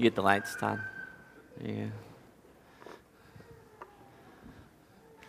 You 0.00 0.04
get 0.04 0.14
the 0.14 0.22
lights, 0.22 0.56
Todd? 0.56 0.80
Yeah. 1.62 1.88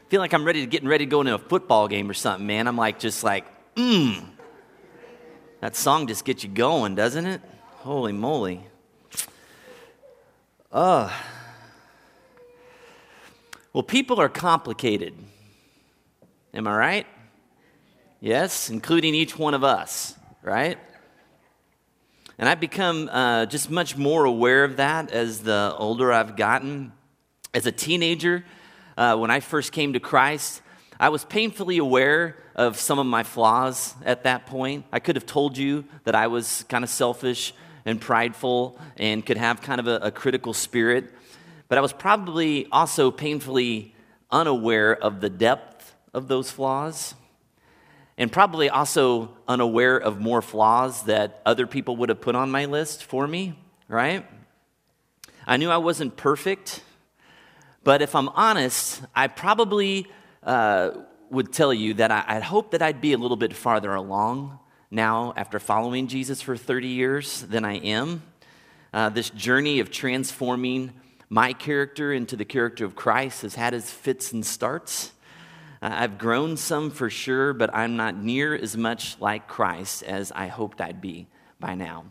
feel 0.07 0.21
like 0.21 0.33
I'm 0.33 0.45
ready 0.45 0.61
to 0.61 0.65
getting 0.65 0.87
ready 0.87 1.03
to 1.03 1.09
go 1.09 1.19
into 1.19 1.35
a 1.35 1.37
football 1.37 1.89
game 1.89 2.09
or 2.09 2.13
something, 2.13 2.47
man. 2.47 2.69
I'm 2.69 2.77
like 2.77 2.97
just 2.97 3.21
like, 3.21 3.43
mmm. 3.75 4.29
That 5.59 5.75
song 5.75 6.07
just 6.07 6.23
gets 6.23 6.45
you 6.45 6.49
going, 6.49 6.95
doesn't 6.95 7.25
it? 7.25 7.41
Holy 7.79 8.13
moly. 8.13 8.65
Uh. 10.71 11.11
Well, 13.73 13.83
people 13.83 14.21
are 14.21 14.29
complicated. 14.29 15.15
Am 16.53 16.65
I 16.65 16.77
right? 16.77 17.07
Yes, 18.21 18.69
including 18.69 19.15
each 19.15 19.37
one 19.37 19.53
of 19.53 19.65
us, 19.65 20.15
right? 20.41 20.77
And 22.41 22.49
I've 22.49 22.59
become 22.59 23.07
uh, 23.11 23.45
just 23.45 23.69
much 23.69 23.95
more 23.95 24.25
aware 24.25 24.63
of 24.63 24.77
that 24.77 25.11
as 25.11 25.41
the 25.41 25.75
older 25.77 26.11
I've 26.11 26.35
gotten. 26.35 26.91
As 27.53 27.67
a 27.67 27.71
teenager, 27.71 28.43
uh, 28.97 29.15
when 29.15 29.29
I 29.29 29.41
first 29.41 29.71
came 29.71 29.93
to 29.93 29.99
Christ, 29.99 30.63
I 30.99 31.09
was 31.09 31.23
painfully 31.23 31.77
aware 31.77 32.37
of 32.55 32.79
some 32.79 32.97
of 32.97 33.05
my 33.05 33.21
flaws 33.21 33.93
at 34.03 34.23
that 34.23 34.47
point. 34.47 34.85
I 34.91 34.99
could 34.99 35.17
have 35.17 35.27
told 35.27 35.55
you 35.55 35.85
that 36.05 36.15
I 36.15 36.25
was 36.25 36.65
kind 36.67 36.83
of 36.83 36.89
selfish 36.89 37.53
and 37.85 38.01
prideful 38.01 38.79
and 38.97 39.23
could 39.23 39.37
have 39.37 39.61
kind 39.61 39.79
of 39.79 39.85
a, 39.87 39.97
a 39.97 40.11
critical 40.11 40.55
spirit, 40.55 41.13
but 41.67 41.77
I 41.77 41.81
was 41.81 41.93
probably 41.93 42.65
also 42.71 43.11
painfully 43.11 43.93
unaware 44.31 44.95
of 44.95 45.21
the 45.21 45.29
depth 45.29 45.93
of 46.11 46.27
those 46.27 46.49
flaws 46.49 47.13
and 48.21 48.31
probably 48.31 48.69
also 48.69 49.31
unaware 49.47 49.97
of 49.97 50.19
more 50.19 50.43
flaws 50.43 51.05
that 51.05 51.41
other 51.43 51.65
people 51.65 51.97
would 51.97 52.09
have 52.09 52.21
put 52.21 52.35
on 52.35 52.51
my 52.51 52.65
list 52.65 53.03
for 53.03 53.27
me, 53.27 53.57
right? 53.87 54.23
I 55.47 55.57
knew 55.57 55.71
I 55.71 55.77
wasn't 55.77 56.15
perfect. 56.17 56.83
But 57.83 58.03
if 58.03 58.13
I'm 58.13 58.29
honest, 58.29 59.01
I 59.15 59.25
probably 59.25 60.05
uh, 60.43 60.91
would 61.31 61.51
tell 61.51 61.73
you 61.73 61.95
that 61.95 62.11
I, 62.11 62.35
would 62.35 62.43
hope 62.43 62.69
that 62.73 62.83
I'd 62.83 63.01
be 63.01 63.13
a 63.13 63.17
little 63.17 63.37
bit 63.37 63.55
farther 63.55 63.95
along 63.95 64.59
now 64.91 65.33
after 65.35 65.57
following 65.57 66.05
Jesus 66.05 66.43
for 66.43 66.55
30 66.55 66.89
years 66.89 67.41
than 67.41 67.65
I 67.65 67.77
am. 67.77 68.21
Uh, 68.93 69.09
this 69.09 69.31
journey 69.31 69.79
of 69.79 69.89
transforming 69.89 70.93
my 71.27 71.53
character 71.53 72.13
into 72.13 72.35
the 72.35 72.45
character 72.45 72.85
of 72.85 72.95
Christ 72.95 73.41
has 73.41 73.55
had 73.55 73.73
its 73.73 73.89
fits 73.89 74.31
and 74.31 74.45
starts. 74.45 75.11
Uh, 75.81 75.89
I've 75.91 76.17
grown 76.17 76.57
some 76.57 76.91
for 76.91 77.09
sure, 77.09 77.53
but 77.53 77.73
I'm 77.73 77.97
not 77.97 78.15
near 78.15 78.53
as 78.55 78.77
much 78.77 79.19
like 79.19 79.47
Christ 79.47 80.03
as 80.03 80.31
I 80.31 80.47
hoped 80.47 80.79
I'd 80.79 81.01
be 81.01 81.27
by 81.59 81.75
now. 81.75 82.05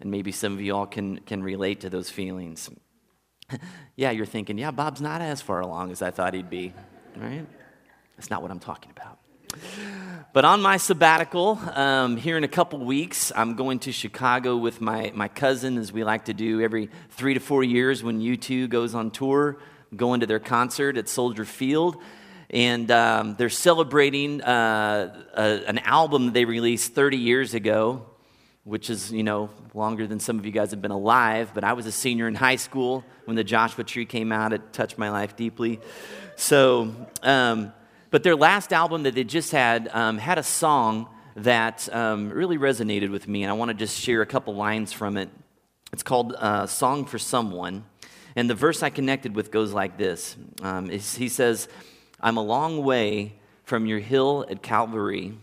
And 0.00 0.10
maybe 0.10 0.32
some 0.32 0.54
of 0.54 0.60
you 0.60 0.74
all 0.74 0.86
can, 0.86 1.18
can 1.20 1.42
relate 1.42 1.80
to 1.80 1.90
those 1.90 2.08
feelings. 2.08 2.70
yeah, 3.96 4.10
you're 4.10 4.26
thinking, 4.26 4.56
yeah, 4.56 4.70
Bob's 4.70 5.00
not 5.00 5.20
as 5.20 5.42
far 5.42 5.60
along 5.60 5.92
as 5.92 6.00
I 6.00 6.10
thought 6.10 6.32
he'd 6.32 6.48
be, 6.48 6.72
right? 7.16 7.46
That's 8.16 8.30
not 8.30 8.40
what 8.40 8.50
I'm 8.50 8.60
talking 8.60 8.90
about. 8.96 9.18
But 10.32 10.44
on 10.44 10.62
my 10.62 10.76
sabbatical, 10.76 11.58
um, 11.74 12.16
here 12.16 12.36
in 12.36 12.44
a 12.44 12.48
couple 12.48 12.78
weeks, 12.78 13.32
I'm 13.34 13.56
going 13.56 13.80
to 13.80 13.92
Chicago 13.92 14.56
with 14.56 14.80
my, 14.80 15.10
my 15.14 15.26
cousin, 15.26 15.76
as 15.76 15.92
we 15.92 16.04
like 16.04 16.26
to 16.26 16.34
do 16.34 16.60
every 16.60 16.88
three 17.10 17.34
to 17.34 17.40
four 17.40 17.64
years 17.64 18.02
when 18.02 18.20
U2 18.20 18.68
goes 18.68 18.94
on 18.94 19.10
tour, 19.10 19.58
going 19.94 20.20
to 20.20 20.26
their 20.26 20.38
concert 20.38 20.96
at 20.96 21.08
Soldier 21.08 21.44
Field. 21.44 21.96
And 22.50 22.90
um, 22.90 23.36
they're 23.36 23.48
celebrating 23.48 24.42
uh, 24.42 25.24
a, 25.34 25.68
an 25.68 25.78
album 25.78 26.32
they 26.32 26.44
released 26.44 26.94
30 26.94 27.16
years 27.16 27.54
ago 27.54 28.06
which 28.64 28.90
is, 28.90 29.10
you 29.10 29.22
know, 29.22 29.48
longer 29.74 30.06
than 30.06 30.20
some 30.20 30.38
of 30.38 30.44
you 30.44 30.52
guys 30.52 30.70
have 30.70 30.82
been 30.82 30.90
alive, 30.90 31.52
but 31.54 31.64
I 31.64 31.72
was 31.72 31.86
a 31.86 31.92
senior 31.92 32.28
in 32.28 32.34
high 32.34 32.56
school 32.56 33.04
when 33.24 33.36
the 33.36 33.44
Joshua 33.44 33.84
Tree 33.84 34.04
came 34.04 34.32
out. 34.32 34.52
It 34.52 34.72
touched 34.72 34.98
my 34.98 35.10
life 35.10 35.34
deeply. 35.34 35.80
So, 36.36 36.94
um, 37.22 37.72
but 38.10 38.22
their 38.22 38.36
last 38.36 38.72
album 38.72 39.04
that 39.04 39.14
they 39.14 39.24
just 39.24 39.52
had 39.52 39.88
um, 39.92 40.18
had 40.18 40.38
a 40.38 40.42
song 40.42 41.08
that 41.36 41.88
um, 41.94 42.30
really 42.30 42.58
resonated 42.58 43.10
with 43.10 43.26
me, 43.26 43.44
and 43.44 43.50
I 43.50 43.54
want 43.54 43.70
to 43.70 43.74
just 43.74 43.98
share 43.98 44.20
a 44.20 44.26
couple 44.26 44.54
lines 44.54 44.92
from 44.92 45.16
it. 45.16 45.30
It's 45.92 46.02
called 46.02 46.34
uh, 46.34 46.66
Song 46.66 47.06
for 47.06 47.18
Someone. 47.18 47.84
And 48.36 48.48
the 48.48 48.54
verse 48.54 48.82
I 48.82 48.90
connected 48.90 49.34
with 49.34 49.50
goes 49.50 49.72
like 49.72 49.96
this 49.96 50.36
um, 50.62 50.88
He 50.88 51.28
says, 51.28 51.66
I'm 52.20 52.36
a 52.36 52.42
long 52.42 52.84
way 52.84 53.34
from 53.64 53.86
your 53.86 53.98
hill 53.98 54.44
at 54.50 54.62
Calvary, 54.62 55.38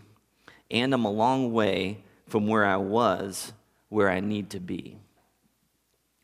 and 0.70 0.94
I'm 0.94 1.06
a 1.06 1.12
long 1.12 1.52
way 1.52 2.04
from 2.28 2.48
where 2.48 2.66
I 2.66 2.78
was 2.78 3.54
where 3.90 4.10
I 4.10 4.20
need 4.20 4.52
to 4.52 4.60
be. 4.60 4.98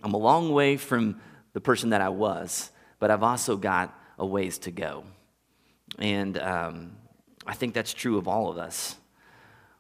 I'm 0.04 0.14
a 0.14 0.18
long 0.18 0.52
way 0.52 0.78
from 0.78 1.22
the 1.54 1.62
person 1.62 1.92
that 1.92 2.02
I 2.02 2.10
was, 2.10 2.72
but 3.00 3.10
I've 3.10 3.24
also 3.24 3.56
got 3.56 3.98
a 4.20 4.26
ways 4.26 4.58
to 4.60 4.72
go. 4.72 5.06
And 5.98 6.38
um, 6.38 6.92
I 7.48 7.54
think 7.54 7.74
that's 7.74 7.94
true 7.94 8.18
of 8.18 8.28
all 8.28 8.50
of 8.50 8.58
us, 8.58 8.96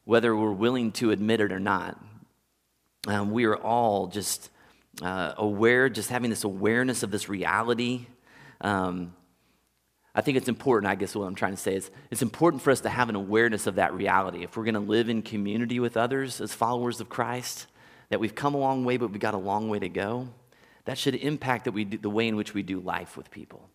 whether 0.06 0.36
we're 0.36 0.52
willing 0.52 0.92
to 0.94 1.12
admit 1.12 1.42
it 1.42 1.52
or 1.52 1.60
not. 1.60 2.00
Um, 3.06 3.32
we 3.32 3.46
are 3.46 3.58
all 3.58 4.08
just 4.08 4.50
uh, 5.02 5.34
aware, 5.38 5.90
just 5.90 6.10
having 6.10 6.30
this 6.30 6.46
awareness 6.46 7.04
of 7.04 7.12
this 7.12 7.28
reality. 7.28 8.06
Um, 8.62 9.14
I 10.16 10.22
think 10.22 10.38
it's 10.38 10.48
important, 10.48 10.92
I 10.92 10.96
guess 10.96 11.16
what 11.16 11.26
I'm 11.26 11.34
trying 11.34 11.54
to 11.54 11.58
say 11.58 11.76
is 11.76 11.90
it's 12.12 12.22
important 12.22 12.62
for 12.62 12.70
us 12.70 12.82
to 12.82 12.90
have 12.90 13.10
an 13.10 13.16
awareness 13.16 13.66
of 13.66 13.76
that 13.76 13.94
reality. 13.94 14.44
If 14.44 14.56
we're 14.56 14.64
going 14.64 14.76
to 14.76 14.80
live 14.80 15.10
in 15.10 15.24
community 15.24 15.80
with 15.80 15.98
others 15.98 16.40
as 16.40 16.54
followers 16.54 17.02
of 17.02 17.10
Christ, 17.10 17.66
that 18.10 18.20
we've 18.20 18.36
come 18.36 18.54
a 18.54 18.60
long 18.60 18.86
way, 18.86 18.98
but 18.98 19.10
we've 19.10 19.20
got 19.20 19.34
a 19.34 19.40
long 19.40 19.70
way 19.70 19.80
to 19.80 19.90
go, 19.90 20.30
that 20.86 21.00
should 21.00 21.16
impact 21.16 21.66
that 21.66 21.72
we 21.72 21.86
do, 21.86 21.98
the 21.98 22.12
way 22.12 22.28
in 22.28 22.36
which 22.36 22.54
we 22.54 22.62
do 22.62 22.80
life 22.80 23.18
with 23.18 23.32
people. 23.32 23.70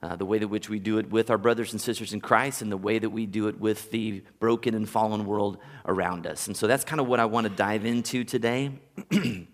Uh, 0.00 0.14
the 0.14 0.24
way 0.26 0.36
in 0.36 0.50
which 0.50 0.68
we 0.68 0.78
do 0.78 0.98
it 0.98 1.10
with 1.10 1.30
our 1.30 1.38
brothers 1.38 1.72
and 1.72 1.80
sisters 1.80 2.12
in 2.12 2.20
Christ, 2.20 2.60
and 2.60 2.70
the 2.70 2.76
way 2.76 2.98
that 2.98 3.08
we 3.08 3.24
do 3.24 3.48
it 3.48 3.58
with 3.58 3.90
the 3.90 4.22
broken 4.38 4.74
and 4.74 4.88
fallen 4.88 5.24
world 5.24 5.56
around 5.86 6.26
us. 6.26 6.46
And 6.46 6.56
so 6.56 6.66
that's 6.66 6.84
kind 6.84 7.00
of 7.00 7.08
what 7.08 7.20
I 7.20 7.24
want 7.24 7.46
to 7.46 7.52
dive 7.52 7.86
into 7.86 8.22
today. 8.22 8.70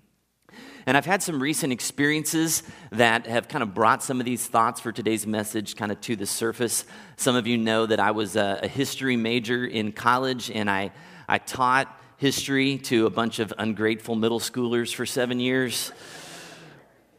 And 0.86 0.96
I've 0.96 1.06
had 1.06 1.22
some 1.22 1.42
recent 1.42 1.72
experiences 1.72 2.62
that 2.90 3.26
have 3.26 3.48
kind 3.48 3.62
of 3.62 3.74
brought 3.74 4.02
some 4.02 4.18
of 4.18 4.26
these 4.26 4.46
thoughts 4.46 4.80
for 4.80 4.92
today's 4.92 5.26
message 5.26 5.76
kind 5.76 5.92
of 5.92 6.00
to 6.02 6.16
the 6.16 6.26
surface. 6.26 6.84
Some 7.16 7.36
of 7.36 7.46
you 7.46 7.58
know 7.58 7.86
that 7.86 8.00
I 8.00 8.12
was 8.12 8.36
a, 8.36 8.60
a 8.62 8.68
history 8.68 9.16
major 9.16 9.64
in 9.64 9.92
college 9.92 10.50
and 10.50 10.70
I, 10.70 10.92
I 11.28 11.38
taught 11.38 11.94
history 12.16 12.78
to 12.78 13.06
a 13.06 13.10
bunch 13.10 13.38
of 13.38 13.52
ungrateful 13.58 14.14
middle 14.14 14.40
schoolers 14.40 14.94
for 14.94 15.04
seven 15.04 15.38
years. 15.38 15.92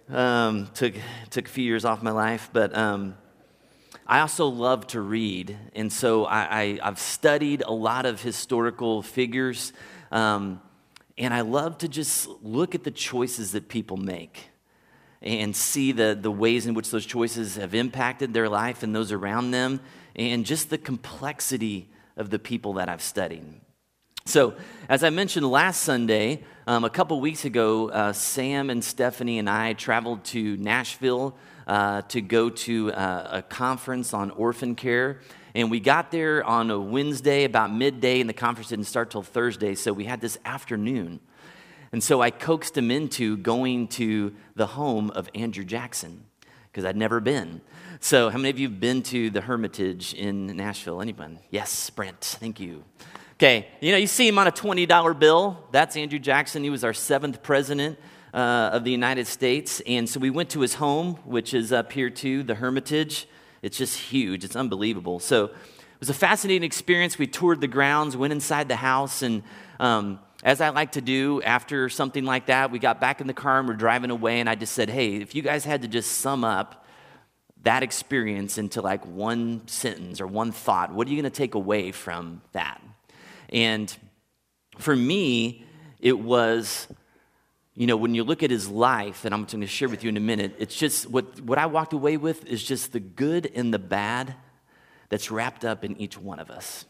Um, 0.10 0.70
took, 0.74 0.96
took 1.30 1.46
a 1.46 1.50
few 1.50 1.64
years 1.64 1.86
off 1.86 2.04
my 2.04 2.12
life, 2.12 2.50
but 2.52 2.76
um, 2.76 3.16
I 4.08 4.20
also 4.20 4.48
love 4.48 4.88
to 4.88 5.02
read. 5.02 5.58
And 5.74 5.94
so 5.94 6.26
I, 6.26 6.80
have 6.84 7.00
studied 7.00 7.62
a 7.62 7.72
lot 7.72 8.06
of 8.06 8.22
historical 8.22 9.02
figures. 9.02 9.72
Um, 10.12 10.62
and 11.22 11.36
I 11.36 11.42
love 11.42 11.78
to 11.78 11.88
just 11.88 12.28
look 12.42 12.74
at 12.74 12.84
the 12.84 12.90
choices 12.90 13.52
that 13.52 13.70
people 13.70 13.96
make 13.96 14.50
and 15.22 15.56
see 15.56 15.92
the, 15.92 16.18
the 16.20 16.32
ways 16.32 16.66
in 16.66 16.74
which 16.74 16.90
those 16.90 17.06
choices 17.06 17.58
have 17.58 17.76
impacted 17.76 18.34
their 18.34 18.50
life 18.50 18.82
and 18.82 18.96
those 18.96 19.12
around 19.12 19.52
them, 19.52 19.82
and 20.16 20.48
just 20.48 20.72
the 20.72 20.80
complexity 20.80 21.88
of 22.18 22.32
the 22.32 22.40
people 22.40 22.74
that 22.74 22.90
I've 22.90 23.04
studied. 23.04 23.44
So, 24.26 24.56
as 24.90 25.04
I 25.04 25.12
mentioned 25.12 25.48
last 25.48 25.84
Sunday, 25.84 26.44
um, 26.66 26.86
a 26.86 26.90
couple 26.90 27.22
weeks 27.22 27.46
ago, 27.46 27.90
uh, 27.90 28.14
Sam 28.14 28.72
and 28.72 28.84
Stephanie 28.84 29.38
and 29.38 29.48
I 29.48 29.74
traveled 29.74 30.24
to 30.26 30.58
Nashville 30.58 31.38
uh, 31.68 32.02
to 32.04 32.22
go 32.22 32.50
to 32.50 32.92
uh, 32.94 33.30
a 33.32 33.42
conference 33.44 34.16
on 34.16 34.32
orphan 34.32 34.74
care. 34.74 35.20
And 35.54 35.70
we 35.70 35.80
got 35.80 36.12
there 36.12 36.44
on 36.44 36.72
a 36.72 36.80
Wednesday 36.80 37.44
about 37.44 37.74
midday, 37.74 38.22
and 38.22 38.30
the 38.30 38.34
conference 38.34 38.70
didn't 38.70 38.86
start 38.86 39.12
till 39.12 39.22
Thursday, 39.22 39.76
so 39.76 39.92
we 39.92 40.06
had 40.06 40.22
this 40.22 40.38
afternoon. 40.46 41.20
And 41.92 42.02
so 42.02 42.22
I 42.22 42.32
coaxed 42.32 42.78
him 42.78 42.90
into 42.90 43.36
going 43.38 43.90
to 43.90 44.34
the 44.56 44.68
home 44.68 45.10
of 45.12 45.30
Andrew 45.36 45.66
Jackson, 45.66 46.24
because 46.72 46.86
I'd 46.86 46.96
never 46.96 47.20
been. 47.20 47.62
So, 48.00 48.30
how 48.30 48.38
many 48.38 48.50
of 48.50 48.60
you 48.60 48.70
have 48.70 48.80
been 48.80 49.04
to 49.04 49.30
the 49.30 49.42
Hermitage 49.42 50.14
in 50.14 50.48
Nashville? 50.48 51.02
Anyone? 51.02 51.40
Yes, 51.50 51.90
Brent, 51.90 52.22
thank 52.22 52.60
you. 52.60 52.84
Okay, 53.34 53.68
you 53.80 53.92
know, 53.92 53.98
you 53.98 54.08
see 54.08 54.28
him 54.28 54.40
on 54.40 54.48
a 54.48 54.52
$20 54.52 55.20
bill. 55.20 55.68
That's 55.72 55.98
Andrew 55.98 56.20
Jackson. 56.20 56.64
He 56.64 56.70
was 56.70 56.84
our 56.84 56.94
seventh 56.94 57.44
president 57.44 58.00
uh, 58.34 58.70
of 58.72 58.84
the 58.84 58.92
United 58.92 59.28
States. 59.28 59.82
And 59.86 60.08
so 60.08 60.20
we 60.20 60.30
went 60.30 60.50
to 60.52 60.62
his 60.62 60.76
home, 60.76 61.16
which 61.26 61.54
is 61.54 61.74
up 61.74 61.92
here 61.92 62.10
too, 62.10 62.44
the 62.44 62.56
Hermitage. 62.56 63.28
It's 63.62 63.78
just 63.78 63.98
huge, 63.98 64.44
it's 64.44 64.56
unbelievable. 64.56 65.20
So 65.20 65.46
it 65.46 66.00
was 66.00 66.10
a 66.10 66.14
fascinating 66.14 66.64
experience. 66.64 67.18
We 67.18 67.28
toured 67.28 67.62
the 67.62 67.68
grounds, 67.68 68.18
went 68.18 68.34
inside 68.34 68.68
the 68.68 68.76
house, 68.76 69.22
and 69.22 69.44
um, 69.80 70.20
as 70.44 70.62
I 70.62 70.70
like 70.70 70.94
to 70.94 71.02
do 71.02 71.42
after 71.44 71.90
something 71.90 72.26
like 72.26 72.48
that, 72.48 72.72
we 72.72 72.80
got 72.80 73.00
back 73.00 73.22
in 73.22 73.28
the 73.28 73.34
car 73.34 73.60
and 73.60 73.68
we're 73.68 73.76
driving 73.76 74.10
away, 74.10 74.40
and 74.40 74.50
I 74.50 74.56
just 74.56 74.74
said, 74.74 74.90
Hey, 74.90 75.18
if 75.18 75.36
you 75.36 75.42
guys 75.42 75.64
had 75.64 75.84
to 75.84 75.88
just 75.88 76.14
sum 76.14 76.44
up 76.44 76.86
that 77.64 77.84
experience 77.84 78.58
into 78.58 78.82
like 78.82 79.06
one 79.06 79.68
sentence 79.68 80.20
or 80.20 80.28
one 80.28 80.52
thought, 80.52 80.92
what 80.94 81.08
are 81.08 81.12
you 81.12 81.22
going 81.22 81.32
to 81.32 81.38
take 81.38 81.54
away 81.54 81.92
from 81.92 82.42
that? 82.54 82.82
And 83.50 83.96
for 84.80 84.96
me, 84.96 85.66
it 86.00 86.20
was 86.20 86.88
you 87.76 87.88
know, 87.88 87.96
when 87.96 88.14
you 88.14 88.24
look 88.24 88.44
at 88.44 88.52
his 88.52 88.68
life, 88.68 89.24
and 89.24 89.34
I'm 89.34 89.46
going 89.46 89.62
to 89.62 89.68
share 89.68 89.88
with 89.88 90.04
you 90.04 90.10
in 90.10 90.18
a 90.18 90.22
minute, 90.22 90.56
it's 90.60 90.76
just 90.76 91.10
what, 91.10 91.40
what 91.42 91.58
I 91.58 91.68
walked 91.68 91.94
away 91.94 92.18
with 92.18 92.46
is 92.46 92.62
just 92.62 92.92
the 92.92 93.00
good 93.00 93.50
and 93.56 93.74
the 93.74 93.80
bad 93.80 94.36
that's 95.10 95.32
wrapped 95.32 95.64
up 95.64 95.86
in 95.86 96.00
each 96.00 96.18
one 96.18 96.40
of 96.40 96.50
us. 96.52 96.86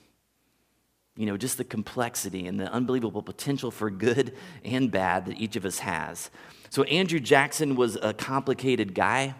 You 1.15 1.27
know, 1.27 1.37
just 1.37 1.57
the 1.57 1.63
complexity 1.63 2.47
and 2.47 2.59
the 2.59 2.71
unbelievable 2.71 3.21
potential 3.21 3.69
for 3.69 3.91
good 3.91 4.35
and 4.63 4.89
bad 4.89 5.25
that 5.27 5.37
each 5.39 5.55
of 5.55 5.65
us 5.65 5.79
has. 5.79 6.31
So, 6.69 6.83
Andrew 6.83 7.19
Jackson 7.19 7.75
was 7.75 7.97
a 8.01 8.13
complicated 8.13 8.95
guy. 8.95 9.35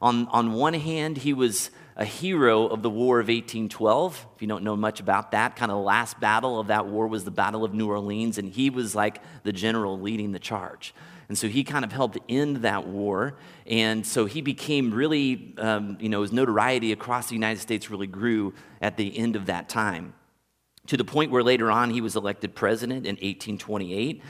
On, 0.00 0.28
on 0.28 0.52
one 0.52 0.74
hand, 0.74 1.18
he 1.18 1.34
was 1.34 1.70
a 1.98 2.04
hero 2.04 2.68
of 2.68 2.82
the 2.82 2.88
War 2.88 3.18
of 3.18 3.26
1812. 3.26 4.26
If 4.36 4.42
you 4.42 4.46
don't 4.46 4.62
know 4.62 4.76
much 4.76 5.00
about 5.00 5.32
that, 5.32 5.56
kind 5.56 5.70
of 5.72 5.78
the 5.78 5.82
last 5.82 6.20
battle 6.20 6.60
of 6.60 6.68
that 6.68 6.86
war 6.86 7.08
was 7.08 7.24
the 7.24 7.32
Battle 7.32 7.64
of 7.64 7.74
New 7.74 7.88
Orleans, 7.88 8.38
and 8.38 8.48
he 8.48 8.70
was 8.70 8.94
like 8.94 9.20
the 9.42 9.52
general 9.52 9.98
leading 9.98 10.30
the 10.30 10.38
charge. 10.38 10.94
And 11.28 11.36
so 11.36 11.48
he 11.48 11.64
kind 11.64 11.84
of 11.84 11.92
helped 11.92 12.16
end 12.28 12.58
that 12.58 12.86
war. 12.86 13.36
And 13.66 14.06
so 14.06 14.24
he 14.24 14.40
became 14.40 14.94
really, 14.94 15.54
um, 15.58 15.98
you 16.00 16.08
know, 16.08 16.22
his 16.22 16.32
notoriety 16.32 16.92
across 16.92 17.28
the 17.28 17.34
United 17.34 17.60
States 17.60 17.90
really 17.90 18.06
grew 18.06 18.54
at 18.80 18.96
the 18.96 19.18
end 19.18 19.36
of 19.36 19.46
that 19.46 19.68
time 19.68 20.14
to 20.86 20.96
the 20.96 21.04
point 21.04 21.30
where 21.30 21.42
later 21.42 21.70
on 21.70 21.90
he 21.90 22.00
was 22.00 22.16
elected 22.16 22.54
president 22.54 23.06
in 23.06 23.16
1828. 23.16 24.22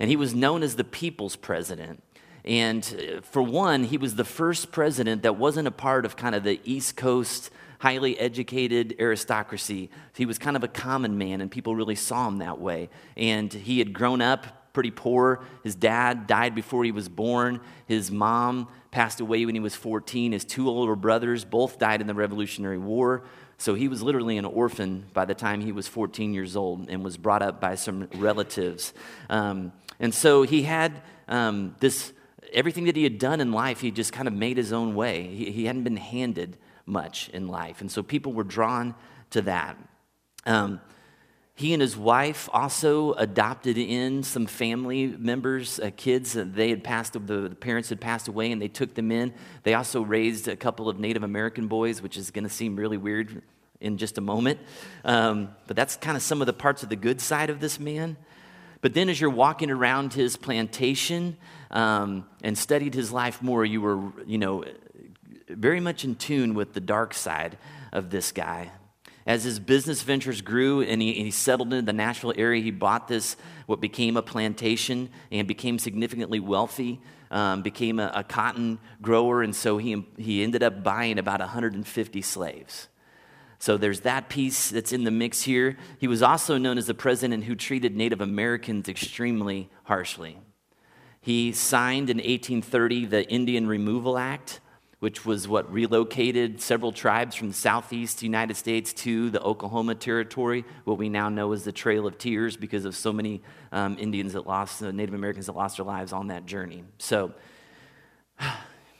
And 0.00 0.10
he 0.10 0.16
was 0.16 0.34
known 0.34 0.62
as 0.62 0.76
the 0.76 0.82
people's 0.82 1.36
president. 1.36 2.02
And 2.44 2.82
uh, 2.82 3.20
for 3.20 3.42
one, 3.42 3.84
he 3.84 3.98
was 3.98 4.14
the 4.14 4.24
first 4.24 4.72
president 4.72 5.22
that 5.22 5.36
wasn't 5.36 5.68
a 5.68 5.72
part 5.72 6.04
of 6.04 6.16
kind 6.16 6.34
of 6.34 6.44
the 6.44 6.60
East 6.64 6.96
Coast 6.96 7.50
highly 7.80 8.18
educated 8.18 8.94
aristocracy. 8.98 9.90
He 10.14 10.26
was 10.26 10.38
kind 10.38 10.54
of 10.54 10.62
a 10.62 10.68
common 10.68 11.16
man, 11.16 11.40
and 11.40 11.50
people 11.50 11.74
really 11.74 11.94
saw 11.94 12.28
him 12.28 12.38
that 12.38 12.60
way. 12.60 12.90
And 13.16 13.52
he 13.52 13.78
had 13.78 13.92
grown 13.92 14.20
up 14.20 14.72
pretty 14.72 14.90
poor. 14.90 15.42
His 15.64 15.74
dad 15.74 16.26
died 16.26 16.54
before 16.54 16.84
he 16.84 16.92
was 16.92 17.08
born. 17.08 17.60
His 17.86 18.10
mom 18.10 18.68
passed 18.90 19.20
away 19.20 19.44
when 19.46 19.54
he 19.54 19.60
was 19.60 19.74
14. 19.74 20.32
His 20.32 20.44
two 20.44 20.68
older 20.68 20.94
brothers 20.94 21.44
both 21.44 21.78
died 21.78 22.00
in 22.00 22.06
the 22.06 22.14
Revolutionary 22.14 22.78
War. 22.78 23.24
So 23.58 23.74
he 23.74 23.88
was 23.88 24.02
literally 24.02 24.38
an 24.38 24.44
orphan 24.44 25.06
by 25.12 25.24
the 25.24 25.34
time 25.34 25.60
he 25.60 25.72
was 25.72 25.86
14 25.88 26.32
years 26.32 26.56
old 26.56 26.88
and 26.88 27.04
was 27.04 27.16
brought 27.16 27.42
up 27.42 27.60
by 27.60 27.74
some 27.74 28.08
relatives. 28.14 28.94
Um, 29.28 29.72
and 29.98 30.14
so 30.14 30.42
he 30.42 30.62
had 30.62 31.02
um, 31.28 31.76
this 31.78 32.12
everything 32.52 32.84
that 32.84 32.96
he 32.96 33.04
had 33.04 33.18
done 33.18 33.40
in 33.40 33.52
life, 33.52 33.80
he 33.80 33.90
just 33.90 34.12
kind 34.12 34.28
of 34.28 34.34
made 34.34 34.56
his 34.56 34.72
own 34.72 34.94
way. 34.94 35.26
He, 35.26 35.50
he 35.50 35.64
hadn't 35.64 35.84
been 35.84 35.96
handed 35.96 36.56
much 36.86 37.28
in 37.30 37.48
life. 37.48 37.80
And 37.80 37.90
so 37.90 38.02
people 38.02 38.32
were 38.32 38.44
drawn 38.44 38.94
to 39.30 39.42
that. 39.42 39.76
Um, 40.46 40.80
he 41.54 41.74
and 41.74 41.82
his 41.82 41.94
wife 41.94 42.48
also 42.54 43.12
adopted 43.12 43.76
in 43.76 44.22
some 44.22 44.46
family 44.46 45.08
members, 45.08 45.78
uh, 45.78 45.90
kids. 45.94 46.34
Uh, 46.34 46.46
they 46.46 46.70
had 46.70 46.82
passed, 46.82 47.12
the, 47.12 47.18
the, 47.18 47.54
parents 47.54 47.90
had 47.90 48.00
passed 48.00 48.28
away, 48.28 48.50
and 48.50 48.62
they 48.62 48.68
took 48.68 48.94
them 48.94 49.12
in. 49.12 49.34
They 49.62 49.74
also 49.74 50.00
raised 50.00 50.48
a 50.48 50.56
couple 50.56 50.88
of 50.88 50.98
Native 50.98 51.22
American 51.22 51.68
boys, 51.68 52.00
which 52.00 52.16
is 52.16 52.30
going 52.30 52.44
to 52.44 52.50
seem 52.50 52.76
really 52.76 52.96
weird 52.96 53.42
in 53.78 53.98
just 53.98 54.16
a 54.16 54.22
moment. 54.22 54.58
Um, 55.04 55.50
but 55.66 55.76
that's 55.76 55.96
kind 55.96 56.16
of 56.16 56.22
some 56.22 56.40
of 56.40 56.46
the 56.46 56.54
parts 56.54 56.82
of 56.82 56.88
the 56.88 56.96
good 56.96 57.20
side 57.20 57.50
of 57.50 57.60
this 57.60 57.78
man. 57.78 58.16
But 58.80 58.94
then, 58.94 59.10
as 59.10 59.20
you're 59.20 59.28
walking 59.28 59.70
around 59.70 60.14
his 60.14 60.36
plantation 60.36 61.36
um, 61.70 62.26
and 62.42 62.56
studied 62.56 62.94
his 62.94 63.12
life 63.12 63.42
more, 63.42 63.64
you 63.64 63.80
were, 63.80 64.12
you 64.26 64.38
know, 64.38 64.64
very 65.48 65.80
much 65.80 66.04
in 66.04 66.14
tune 66.14 66.54
with 66.54 66.72
the 66.72 66.80
dark 66.80 67.14
side 67.14 67.58
of 67.92 68.10
this 68.10 68.32
guy. 68.32 68.70
As 69.26 69.44
his 69.44 69.60
business 69.60 70.02
ventures 70.02 70.40
grew 70.40 70.82
and 70.82 71.00
he, 71.00 71.12
he 71.14 71.30
settled 71.30 71.72
into 71.72 71.86
the 71.86 71.92
Nashville 71.92 72.32
area, 72.36 72.62
he 72.62 72.70
bought 72.70 73.06
this, 73.06 73.36
what 73.66 73.80
became 73.80 74.16
a 74.16 74.22
plantation, 74.22 75.10
and 75.30 75.46
became 75.46 75.78
significantly 75.78 76.40
wealthy. 76.40 77.00
Um, 77.32 77.62
became 77.62 78.00
a, 78.00 78.10
a, 78.12 78.24
cotton 78.24 78.80
grower, 79.00 79.44
and 79.44 79.54
so 79.54 79.78
he, 79.78 80.04
he 80.16 80.42
ended 80.42 80.64
up 80.64 80.82
buying 80.82 81.16
about 81.16 81.38
150 81.38 82.22
slaves. 82.22 82.88
So 83.60 83.76
there's 83.76 84.00
that 84.00 84.28
piece 84.28 84.70
that's 84.70 84.92
in 84.92 85.04
the 85.04 85.12
mix 85.12 85.42
here. 85.42 85.76
He 86.00 86.08
was 86.08 86.24
also 86.24 86.58
known 86.58 86.76
as 86.76 86.88
the 86.88 86.94
president 86.94 87.44
who 87.44 87.54
treated 87.54 87.94
Native 87.94 88.20
Americans 88.20 88.88
extremely 88.88 89.70
harshly. 89.84 90.38
He 91.22 91.52
signed 91.52 92.08
in 92.08 92.16
1830 92.16 93.06
the 93.06 93.28
Indian 93.28 93.66
Removal 93.66 94.16
Act, 94.16 94.60
which 95.00 95.26
was 95.26 95.46
what 95.46 95.70
relocated 95.70 96.60
several 96.60 96.92
tribes 96.92 97.36
from 97.36 97.48
the 97.48 97.54
southeast 97.54 98.22
United 98.22 98.56
States 98.56 98.92
to 98.92 99.28
the 99.30 99.40
Oklahoma 99.42 99.94
Territory, 99.94 100.64
what 100.84 100.96
we 100.96 101.08
now 101.08 101.28
know 101.28 101.52
as 101.52 101.64
the 101.64 101.72
Trail 101.72 102.06
of 102.06 102.16
Tears 102.16 102.56
because 102.56 102.84
of 102.86 102.96
so 102.96 103.12
many 103.12 103.42
um, 103.70 103.96
Indians 103.98 104.32
that 104.32 104.46
lost, 104.46 104.82
uh, 104.82 104.90
Native 104.90 105.14
Americans 105.14 105.46
that 105.46 105.56
lost 105.56 105.76
their 105.76 105.86
lives 105.86 106.12
on 106.12 106.28
that 106.28 106.46
journey. 106.46 106.84
So, 106.98 107.32
a 108.38 108.52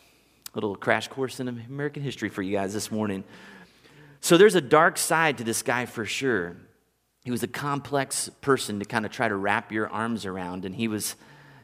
little 0.55 0.77
crash 0.77 1.09
course 1.09 1.41
in 1.41 1.49
American 1.49 2.03
history 2.03 2.29
for 2.29 2.43
you 2.43 2.53
guys 2.53 2.75
this 2.75 2.91
morning. 2.91 3.25
So 4.21 4.37
there's 4.37 4.55
a 4.55 4.61
dark 4.61 4.99
side 4.99 5.39
to 5.39 5.45
this 5.45 5.63
guy 5.63 5.87
for 5.87 6.05
sure. 6.05 6.57
He 7.25 7.31
was 7.31 7.43
a 7.43 7.49
complex 7.49 8.29
person 8.41 8.79
to 8.79 8.85
kind 8.85 9.07
of 9.07 9.13
try 9.13 9.29
to 9.29 9.37
wrap 9.37 9.73
your 9.73 9.89
arms 9.89 10.27
around, 10.27 10.67
and 10.67 10.75
he 10.75 10.89
was 10.89 11.17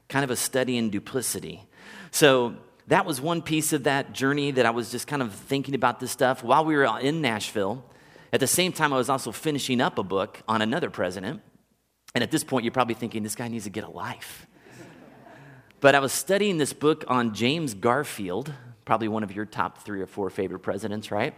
kind 0.08 0.24
of 0.24 0.30
a 0.30 0.36
study 0.36 0.76
in 0.76 0.90
duplicity. 0.90 1.66
So 2.10 2.56
that 2.88 3.04
was 3.04 3.20
one 3.20 3.42
piece 3.42 3.72
of 3.72 3.84
that 3.84 4.12
journey 4.12 4.52
that 4.52 4.66
I 4.66 4.70
was 4.70 4.90
just 4.90 5.06
kind 5.06 5.22
of 5.22 5.34
thinking 5.34 5.74
about 5.74 6.00
this 6.00 6.10
stuff 6.10 6.44
while 6.44 6.64
we 6.64 6.76
were 6.76 6.84
in 7.00 7.20
Nashville. 7.20 7.84
At 8.32 8.40
the 8.40 8.46
same 8.46 8.72
time, 8.72 8.92
I 8.92 8.96
was 8.96 9.08
also 9.08 9.32
finishing 9.32 9.80
up 9.80 9.98
a 9.98 10.02
book 10.02 10.42
on 10.46 10.62
another 10.62 10.90
president. 10.90 11.40
And 12.14 12.22
at 12.22 12.30
this 12.30 12.44
point, 12.44 12.64
you're 12.64 12.72
probably 12.72 12.94
thinking, 12.94 13.22
this 13.22 13.34
guy 13.34 13.48
needs 13.48 13.64
to 13.64 13.70
get 13.70 13.84
a 13.84 13.90
life. 13.90 14.46
but 15.80 15.94
I 15.94 15.98
was 15.98 16.12
studying 16.12 16.58
this 16.58 16.72
book 16.72 17.04
on 17.08 17.34
James 17.34 17.74
Garfield, 17.74 18.52
probably 18.84 19.08
one 19.08 19.22
of 19.22 19.32
your 19.34 19.44
top 19.44 19.78
three 19.78 20.00
or 20.00 20.06
four 20.06 20.30
favorite 20.30 20.60
presidents, 20.60 21.10
right? 21.10 21.34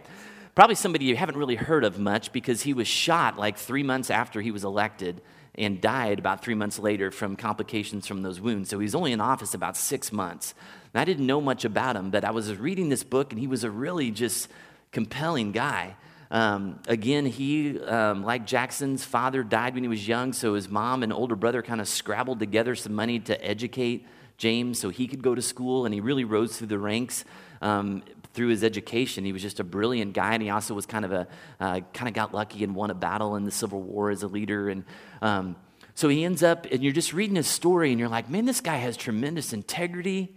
Probably 0.55 0.75
somebody 0.75 1.05
you 1.05 1.15
haven't 1.15 1.37
really 1.37 1.55
heard 1.55 1.83
of 1.83 1.99
much 1.99 2.31
because 2.31 2.61
he 2.61 2.73
was 2.73 2.87
shot 2.87 3.37
like 3.37 3.57
three 3.57 3.83
months 3.83 4.09
after 4.09 4.41
he 4.41 4.51
was 4.51 4.63
elected 4.63 5.21
and 5.59 5.81
died 5.81 6.17
about 6.17 6.43
three 6.43 6.55
months 6.55 6.79
later 6.79 7.11
from 7.11 7.35
complications 7.35 8.07
from 8.07 8.21
those 8.21 8.39
wounds. 8.39 8.69
So 8.69 8.79
he 8.79 8.83
was 8.83 8.95
only 8.95 9.11
in 9.11 9.21
office 9.21 9.53
about 9.53 9.75
six 9.77 10.11
months. 10.11 10.55
And 10.93 11.01
I 11.01 11.05
didn't 11.05 11.27
know 11.27 11.41
much 11.41 11.65
about 11.65 11.95
him, 11.95 12.09
but 12.09 12.23
I 12.23 12.31
was 12.31 12.55
reading 12.55 12.89
this 12.89 13.03
book 13.03 13.31
and 13.31 13.39
he 13.39 13.45
was 13.45 13.63
a 13.63 13.69
really 13.69 14.09
just 14.09 14.47
compelling 14.91 15.51
guy. 15.51 15.95
Um, 16.31 16.79
again, 16.87 17.25
he, 17.25 17.79
um, 17.81 18.23
like 18.23 18.45
Jackson's 18.45 19.03
father, 19.03 19.43
died 19.43 19.73
when 19.73 19.83
he 19.83 19.89
was 19.89 20.07
young, 20.07 20.31
so 20.31 20.53
his 20.53 20.69
mom 20.69 21.03
and 21.03 21.11
older 21.11 21.35
brother 21.35 21.61
kind 21.61 21.81
of 21.81 21.87
scrabbled 21.87 22.39
together 22.39 22.75
some 22.75 22.93
money 22.93 23.19
to 23.21 23.45
educate 23.45 24.07
James 24.37 24.79
so 24.79 24.89
he 24.89 25.07
could 25.07 25.23
go 25.23 25.35
to 25.35 25.41
school, 25.41 25.85
and 25.85 25.93
he 25.93 26.01
really 26.01 26.23
rose 26.23 26.57
through 26.57 26.67
the 26.67 26.77
ranks. 26.77 27.25
Um, 27.61 28.03
through 28.33 28.49
his 28.49 28.63
education. 28.63 29.25
He 29.25 29.33
was 29.33 29.41
just 29.41 29.59
a 29.59 29.63
brilliant 29.63 30.13
guy, 30.13 30.33
and 30.33 30.43
he 30.43 30.49
also 30.49 30.73
was 30.73 30.85
kind 30.85 31.05
of 31.05 31.11
a 31.11 31.27
uh, 31.59 31.81
kind 31.93 32.07
of 32.07 32.13
got 32.13 32.33
lucky 32.33 32.63
and 32.63 32.75
won 32.75 32.91
a 32.91 32.95
battle 32.95 33.35
in 33.35 33.45
the 33.45 33.51
Civil 33.51 33.81
War 33.81 34.11
as 34.11 34.23
a 34.23 34.27
leader. 34.27 34.69
And 34.69 34.83
um, 35.21 35.55
so 35.95 36.09
he 36.09 36.23
ends 36.23 36.43
up, 36.43 36.65
and 36.71 36.83
you're 36.83 36.93
just 36.93 37.13
reading 37.13 37.35
his 37.35 37.47
story, 37.47 37.91
and 37.91 37.99
you're 37.99 38.09
like, 38.09 38.29
man, 38.29 38.45
this 38.45 38.61
guy 38.61 38.77
has 38.77 38.95
tremendous 38.95 39.53
integrity. 39.53 40.35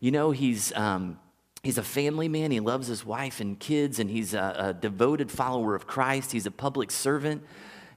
You 0.00 0.10
know, 0.10 0.30
he's 0.30 0.72
um, 0.74 1.18
he's 1.62 1.78
a 1.78 1.82
family 1.82 2.28
man. 2.28 2.50
He 2.50 2.60
loves 2.60 2.86
his 2.86 3.04
wife 3.04 3.40
and 3.40 3.58
kids, 3.58 3.98
and 3.98 4.10
he's 4.10 4.34
a, 4.34 4.56
a 4.58 4.72
devoted 4.72 5.30
follower 5.30 5.74
of 5.74 5.86
Christ. 5.86 6.32
He's 6.32 6.46
a 6.46 6.50
public 6.50 6.90
servant. 6.90 7.42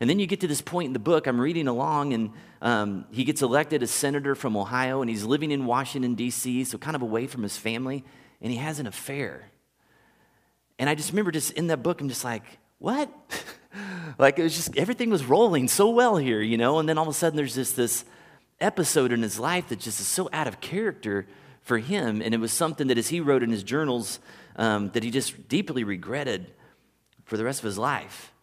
And 0.02 0.10
then 0.10 0.18
you 0.18 0.28
get 0.28 0.40
to 0.42 0.48
this 0.48 0.62
point 0.62 0.88
in 0.88 0.94
the 0.94 1.00
book, 1.00 1.28
I'm 1.28 1.42
reading 1.42 1.68
along, 1.68 2.14
and 2.14 2.32
um, 2.62 3.06
he 3.12 3.26
gets 3.26 3.42
elected 3.42 3.84
as 3.84 3.92
senator 3.92 4.34
from 4.34 4.56
Ohio, 4.56 5.02
and 5.02 5.10
he's 5.10 5.26
living 5.26 5.52
in 5.52 5.66
Washington, 5.66 6.16
D.C., 6.16 6.64
so 6.64 6.78
kind 6.78 6.96
of 6.96 7.02
away 7.02 7.28
from 7.28 7.44
his 7.44 7.58
family 7.58 8.06
and 8.42 8.52
he 8.52 8.58
has 8.58 8.80
an 8.80 8.88
affair. 8.88 9.46
And 10.78 10.90
I 10.90 10.96
just 10.96 11.12
remember 11.12 11.32
just 11.32 11.52
in 11.52 11.68
that 11.68 11.84
book, 11.84 12.02
I'm 12.02 12.10
just 12.10 12.24
like, 12.24 12.44
what? 12.80 13.12
like 14.18 14.40
it 14.40 14.44
was 14.44 14.56
just 14.56 14.76
everything 14.78 15.10
was 15.10 15.26
rolling 15.26 15.68
so 15.68 15.90
well 15.90 16.18
here, 16.18 16.42
you 16.42 16.58
know, 16.58 16.80
and 16.80 16.88
then 16.88 16.98
all 16.98 17.04
of 17.04 17.10
a 17.10 17.14
sudden 17.14 17.36
there's 17.38 17.56
just 17.56 17.76
this 17.76 18.06
episode 18.60 19.12
in 19.12 19.22
his 19.22 19.40
life 19.40 19.70
that 19.70 19.80
just 19.80 20.00
is 20.00 20.08
so 20.08 20.30
out 20.34 20.48
of 20.48 20.62
character 20.62 21.28
for 21.62 21.78
him. 21.78 22.22
And 22.22 22.34
it 22.34 22.40
was 22.40 22.52
something 22.52 22.88
that, 22.88 22.98
as 22.98 23.10
he 23.10 23.20
wrote 23.20 23.44
in 23.44 23.52
his 23.52 23.64
journals, 23.64 24.20
um, 24.56 24.90
that 24.92 25.04
he 25.04 25.12
just 25.12 25.48
deeply 25.48 25.84
regretted 25.84 26.52
for 27.26 27.38
the 27.38 27.44
rest 27.44 27.60
of 27.60 27.66
his 27.66 27.78
life. 27.78 28.34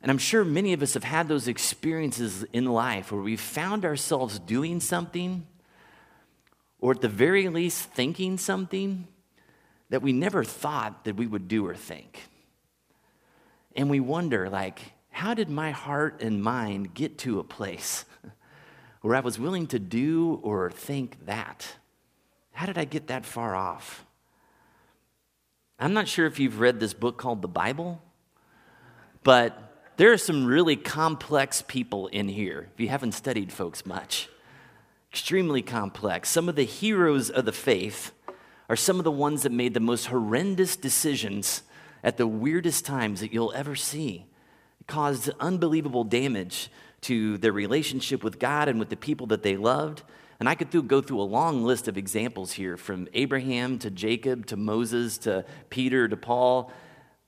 And 0.00 0.10
I'm 0.10 0.18
sure 0.18 0.44
many 0.44 0.72
of 0.72 0.82
us 0.82 0.94
have 0.94 1.04
had 1.04 1.26
those 1.26 1.48
experiences 1.48 2.44
in 2.52 2.66
life 2.66 3.10
where 3.10 3.20
we've 3.20 3.40
found 3.40 3.84
ourselves 3.84 4.38
doing 4.38 4.80
something 4.80 5.46
or 6.80 6.92
at 6.92 7.00
the 7.00 7.08
very 7.08 7.48
least 7.48 7.90
thinking 7.90 8.38
something 8.38 9.06
that 9.90 10.02
we 10.02 10.12
never 10.12 10.44
thought 10.44 11.04
that 11.04 11.16
we 11.16 11.26
would 11.26 11.48
do 11.48 11.66
or 11.66 11.74
think. 11.74 12.28
And 13.74 13.88
we 13.88 14.00
wonder, 14.00 14.48
like, 14.50 14.80
how 15.10 15.34
did 15.34 15.48
my 15.48 15.70
heart 15.70 16.22
and 16.22 16.42
mind 16.42 16.94
get 16.94 17.18
to 17.18 17.40
a 17.40 17.44
place 17.44 18.04
where 19.02 19.16
I 19.16 19.20
was 19.20 19.38
willing 19.38 19.66
to 19.68 19.78
do 19.78 20.40
or 20.42 20.70
think 20.70 21.26
that? 21.26 21.66
How 22.52 22.66
did 22.66 22.78
I 22.78 22.84
get 22.84 23.08
that 23.08 23.24
far 23.24 23.54
off? 23.54 24.04
I'm 25.78 25.94
not 25.94 26.08
sure 26.08 26.26
if 26.26 26.40
you've 26.40 26.60
read 26.60 26.80
this 26.80 26.92
book 26.92 27.18
called 27.18 27.40
the 27.40 27.48
Bible, 27.48 28.02
but 29.22 29.92
there 29.96 30.12
are 30.12 30.18
some 30.18 30.44
really 30.44 30.76
complex 30.76 31.62
people 31.62 32.08
in 32.08 32.28
here 32.28 32.68
if 32.74 32.80
you 32.80 32.88
haven't 32.88 33.12
studied 33.12 33.52
folks 33.52 33.86
much. 33.86 34.28
Extremely 35.12 35.62
complex. 35.62 36.28
Some 36.28 36.48
of 36.48 36.56
the 36.56 36.64
heroes 36.64 37.30
of 37.30 37.44
the 37.44 37.52
faith 37.52 38.12
are 38.68 38.76
some 38.76 38.98
of 38.98 39.04
the 39.04 39.10
ones 39.10 39.42
that 39.42 39.52
made 39.52 39.74
the 39.74 39.80
most 39.80 40.06
horrendous 40.06 40.76
decisions 40.76 41.62
at 42.04 42.16
the 42.16 42.26
weirdest 42.26 42.84
times 42.84 43.20
that 43.20 43.32
you'll 43.32 43.52
ever 43.54 43.74
see. 43.74 44.26
It 44.80 44.86
caused 44.86 45.30
unbelievable 45.40 46.04
damage 46.04 46.70
to 47.02 47.38
their 47.38 47.52
relationship 47.52 48.22
with 48.22 48.38
God 48.38 48.68
and 48.68 48.78
with 48.78 48.90
the 48.90 48.96
people 48.96 49.26
that 49.28 49.42
they 49.42 49.56
loved. 49.56 50.02
And 50.40 50.48
I 50.48 50.54
could 50.54 50.86
go 50.86 51.00
through 51.00 51.20
a 51.20 51.22
long 51.22 51.64
list 51.64 51.88
of 51.88 51.96
examples 51.96 52.52
here 52.52 52.76
from 52.76 53.08
Abraham 53.14 53.78
to 53.80 53.90
Jacob 53.90 54.46
to 54.46 54.56
Moses 54.56 55.18
to 55.18 55.44
Peter 55.70 56.06
to 56.06 56.16
Paul. 56.16 56.70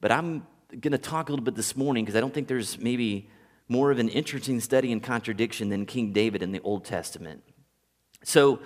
But 0.00 0.12
I'm 0.12 0.46
going 0.68 0.92
to 0.92 0.98
talk 0.98 1.28
a 1.28 1.32
little 1.32 1.44
bit 1.44 1.56
this 1.56 1.76
morning 1.76 2.04
because 2.04 2.16
I 2.16 2.20
don't 2.20 2.32
think 2.32 2.46
there's 2.46 2.78
maybe 2.78 3.28
more 3.68 3.90
of 3.90 3.98
an 3.98 4.08
interesting 4.08 4.60
study 4.60 4.92
in 4.92 5.00
contradiction 5.00 5.68
than 5.70 5.86
King 5.86 6.12
David 6.12 6.42
in 6.42 6.52
the 6.52 6.60
Old 6.60 6.84
Testament. 6.84 7.42
So, 8.24 8.60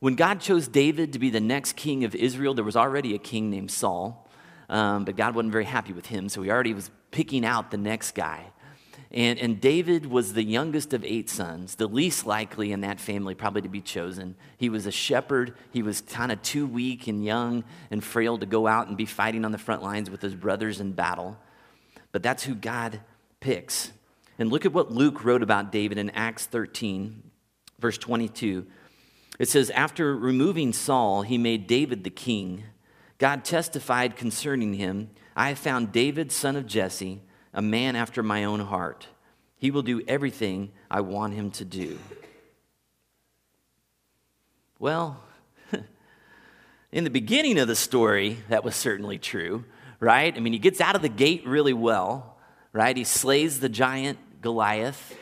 when 0.00 0.14
God 0.14 0.40
chose 0.40 0.66
David 0.66 1.12
to 1.12 1.18
be 1.18 1.28
the 1.28 1.40
next 1.40 1.76
king 1.76 2.04
of 2.04 2.14
Israel, 2.14 2.54
there 2.54 2.64
was 2.64 2.76
already 2.76 3.14
a 3.14 3.18
king 3.18 3.50
named 3.50 3.70
Saul, 3.70 4.26
um, 4.70 5.04
but 5.04 5.14
God 5.14 5.34
wasn't 5.34 5.52
very 5.52 5.66
happy 5.66 5.92
with 5.92 6.06
him, 6.06 6.30
so 6.30 6.40
he 6.40 6.50
already 6.50 6.72
was 6.72 6.90
picking 7.10 7.44
out 7.44 7.70
the 7.70 7.76
next 7.76 8.12
guy. 8.12 8.46
And, 9.12 9.38
and 9.40 9.60
David 9.60 10.06
was 10.06 10.34
the 10.34 10.42
youngest 10.42 10.94
of 10.94 11.04
eight 11.04 11.28
sons, 11.28 11.74
the 11.74 11.88
least 11.88 12.26
likely 12.26 12.70
in 12.70 12.82
that 12.82 13.00
family 13.00 13.34
probably 13.34 13.62
to 13.62 13.68
be 13.68 13.80
chosen. 13.80 14.36
He 14.56 14.68
was 14.68 14.86
a 14.86 14.92
shepherd. 14.92 15.54
He 15.72 15.82
was 15.82 16.00
kind 16.00 16.30
of 16.30 16.40
too 16.42 16.66
weak 16.66 17.08
and 17.08 17.24
young 17.24 17.64
and 17.90 18.04
frail 18.04 18.38
to 18.38 18.46
go 18.46 18.68
out 18.68 18.86
and 18.86 18.96
be 18.96 19.06
fighting 19.06 19.44
on 19.44 19.50
the 19.50 19.58
front 19.58 19.82
lines 19.82 20.08
with 20.08 20.22
his 20.22 20.34
brothers 20.34 20.80
in 20.80 20.92
battle. 20.92 21.36
But 22.12 22.22
that's 22.22 22.44
who 22.44 22.54
God 22.54 23.00
picks. 23.40 23.90
And 24.38 24.48
look 24.48 24.64
at 24.64 24.72
what 24.72 24.92
Luke 24.92 25.24
wrote 25.24 25.42
about 25.42 25.72
David 25.72 25.98
in 25.98 26.10
Acts 26.10 26.46
13, 26.46 27.22
verse 27.80 27.98
22. 27.98 28.64
It 29.40 29.48
says, 29.48 29.70
After 29.70 30.14
removing 30.14 30.74
Saul, 30.74 31.22
he 31.22 31.38
made 31.38 31.66
David 31.66 32.04
the 32.04 32.10
king. 32.10 32.64
God 33.16 33.42
testified 33.42 34.14
concerning 34.14 34.74
him 34.74 35.10
I 35.34 35.48
have 35.48 35.58
found 35.58 35.92
David, 35.92 36.30
son 36.30 36.56
of 36.56 36.66
Jesse, 36.66 37.22
a 37.54 37.62
man 37.62 37.96
after 37.96 38.22
my 38.22 38.44
own 38.44 38.60
heart. 38.60 39.06
He 39.56 39.70
will 39.70 39.80
do 39.80 40.02
everything 40.06 40.72
I 40.90 41.00
want 41.00 41.32
him 41.32 41.50
to 41.52 41.64
do. 41.64 41.98
Well, 44.78 45.22
in 46.92 47.04
the 47.04 47.10
beginning 47.10 47.58
of 47.58 47.66
the 47.66 47.76
story, 47.76 48.38
that 48.50 48.62
was 48.62 48.76
certainly 48.76 49.16
true, 49.16 49.64
right? 50.00 50.36
I 50.36 50.40
mean, 50.40 50.52
he 50.52 50.58
gets 50.58 50.82
out 50.82 50.96
of 50.96 51.02
the 51.02 51.08
gate 51.08 51.46
really 51.46 51.72
well, 51.72 52.36
right? 52.74 52.94
He 52.94 53.04
slays 53.04 53.60
the 53.60 53.70
giant 53.70 54.42
Goliath. 54.42 55.16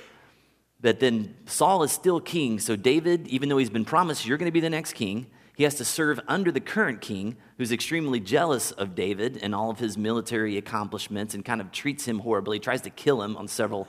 But 0.80 1.00
then 1.00 1.34
Saul 1.46 1.82
is 1.82 1.92
still 1.92 2.20
king. 2.20 2.60
So 2.60 2.76
David, 2.76 3.26
even 3.28 3.48
though 3.48 3.58
he's 3.58 3.70
been 3.70 3.84
promised, 3.84 4.26
you're 4.26 4.38
going 4.38 4.46
to 4.46 4.52
be 4.52 4.60
the 4.60 4.70
next 4.70 4.92
king, 4.92 5.26
he 5.56 5.64
has 5.64 5.74
to 5.76 5.84
serve 5.84 6.20
under 6.28 6.52
the 6.52 6.60
current 6.60 7.00
king, 7.00 7.36
who's 7.56 7.72
extremely 7.72 8.20
jealous 8.20 8.70
of 8.70 8.94
David 8.94 9.40
and 9.42 9.56
all 9.56 9.70
of 9.70 9.80
his 9.80 9.98
military 9.98 10.56
accomplishments 10.56 11.34
and 11.34 11.44
kind 11.44 11.60
of 11.60 11.72
treats 11.72 12.04
him 12.04 12.20
horribly, 12.20 12.58
he 12.58 12.60
tries 12.60 12.82
to 12.82 12.90
kill 12.90 13.22
him 13.22 13.36
on 13.36 13.48
several 13.48 13.88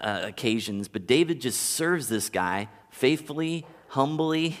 uh, 0.00 0.22
occasions. 0.22 0.88
But 0.88 1.06
David 1.06 1.42
just 1.42 1.60
serves 1.60 2.08
this 2.08 2.30
guy 2.30 2.68
faithfully, 2.90 3.66
humbly, 3.88 4.56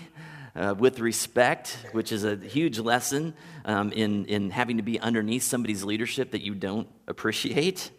uh, 0.54 0.74
with 0.76 1.00
respect, 1.00 1.78
which 1.92 2.12
is 2.12 2.24
a 2.24 2.36
huge 2.36 2.78
lesson 2.78 3.32
um, 3.64 3.92
in, 3.92 4.26
in 4.26 4.50
having 4.50 4.76
to 4.76 4.82
be 4.82 5.00
underneath 5.00 5.44
somebody's 5.44 5.84
leadership 5.84 6.32
that 6.32 6.42
you 6.42 6.54
don't 6.54 6.88
appreciate. 7.06 7.90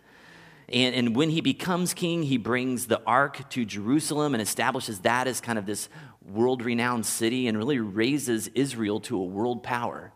And, 0.71 0.93
and 0.93 1.15
when 1.15 1.29
he 1.29 1.41
becomes 1.41 1.93
king, 1.93 2.23
he 2.23 2.37
brings 2.37 2.87
the 2.87 3.01
ark 3.05 3.49
to 3.51 3.65
Jerusalem 3.65 4.35
and 4.35 4.41
establishes 4.41 4.99
that 4.99 5.27
as 5.27 5.41
kind 5.41 5.57
of 5.57 5.65
this 5.65 5.89
world 6.23 6.63
renowned 6.63 7.05
city 7.05 7.47
and 7.47 7.57
really 7.57 7.79
raises 7.79 8.47
Israel 8.49 8.99
to 9.01 9.17
a 9.17 9.23
world 9.23 9.63
power. 9.63 10.11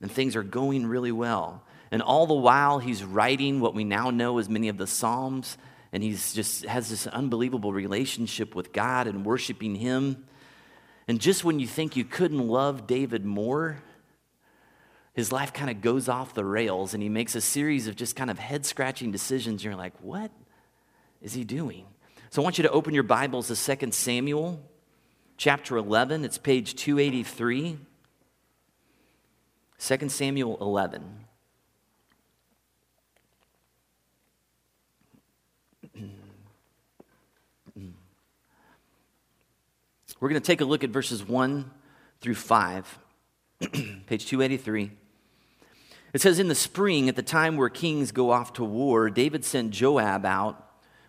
And 0.00 0.10
things 0.10 0.34
are 0.36 0.42
going 0.42 0.86
really 0.86 1.12
well. 1.12 1.62
And 1.90 2.02
all 2.02 2.26
the 2.26 2.34
while, 2.34 2.78
he's 2.80 3.02
writing 3.02 3.60
what 3.60 3.74
we 3.74 3.84
now 3.84 4.10
know 4.10 4.38
as 4.38 4.48
many 4.48 4.68
of 4.68 4.78
the 4.78 4.86
Psalms, 4.86 5.56
and 5.92 6.02
he's 6.02 6.34
just 6.34 6.66
has 6.66 6.90
this 6.90 7.06
unbelievable 7.06 7.72
relationship 7.72 8.54
with 8.54 8.72
God 8.72 9.06
and 9.06 9.24
worshiping 9.24 9.74
him. 9.74 10.24
And 11.06 11.20
just 11.20 11.44
when 11.44 11.60
you 11.60 11.66
think 11.66 11.96
you 11.96 12.04
couldn't 12.04 12.46
love 12.46 12.86
David 12.86 13.24
more, 13.24 13.82
his 15.18 15.32
life 15.32 15.52
kind 15.52 15.68
of 15.68 15.80
goes 15.80 16.08
off 16.08 16.32
the 16.32 16.44
rails 16.44 16.94
and 16.94 17.02
he 17.02 17.08
makes 17.08 17.34
a 17.34 17.40
series 17.40 17.88
of 17.88 17.96
just 17.96 18.14
kind 18.14 18.30
of 18.30 18.38
head 18.38 18.64
scratching 18.64 19.10
decisions. 19.10 19.64
You're 19.64 19.74
like, 19.74 19.92
what 20.00 20.30
is 21.20 21.32
he 21.32 21.42
doing? 21.42 21.86
So 22.30 22.40
I 22.40 22.44
want 22.44 22.56
you 22.56 22.62
to 22.62 22.70
open 22.70 22.94
your 22.94 23.02
Bibles 23.02 23.48
to 23.48 23.76
2 23.76 23.90
Samuel 23.90 24.62
chapter 25.36 25.76
11. 25.76 26.24
It's 26.24 26.38
page 26.38 26.76
283. 26.76 27.78
2 29.80 30.08
Samuel 30.08 30.56
11. 30.60 31.24
We're 40.20 40.28
going 40.28 40.40
to 40.40 40.46
take 40.46 40.60
a 40.60 40.64
look 40.64 40.84
at 40.84 40.90
verses 40.90 41.26
1 41.26 41.68
through 42.20 42.36
5, 42.36 42.98
page 44.06 44.26
283. 44.26 44.92
It 46.12 46.20
says, 46.20 46.38
In 46.38 46.48
the 46.48 46.54
spring, 46.54 47.08
at 47.08 47.16
the 47.16 47.22
time 47.22 47.56
where 47.56 47.68
kings 47.68 48.12
go 48.12 48.30
off 48.30 48.54
to 48.54 48.64
war, 48.64 49.10
David 49.10 49.44
sent 49.44 49.70
Joab 49.72 50.24
out 50.24 50.64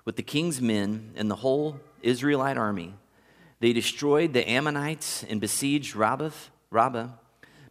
with 0.06 0.15
the 0.15 0.24
king's 0.24 0.62
men 0.62 1.13
and 1.15 1.29
the 1.29 1.36
whole 1.36 1.79
Israelite 2.01 2.58
army. 2.58 2.96
They 3.60 3.74
destroyed 3.74 4.34
the 4.34 4.50
Ammonites 4.50 5.24
and 5.24 5.41
besieged 5.41 5.96
Rabbah, 5.96 6.32
Rabbah, 6.70 7.10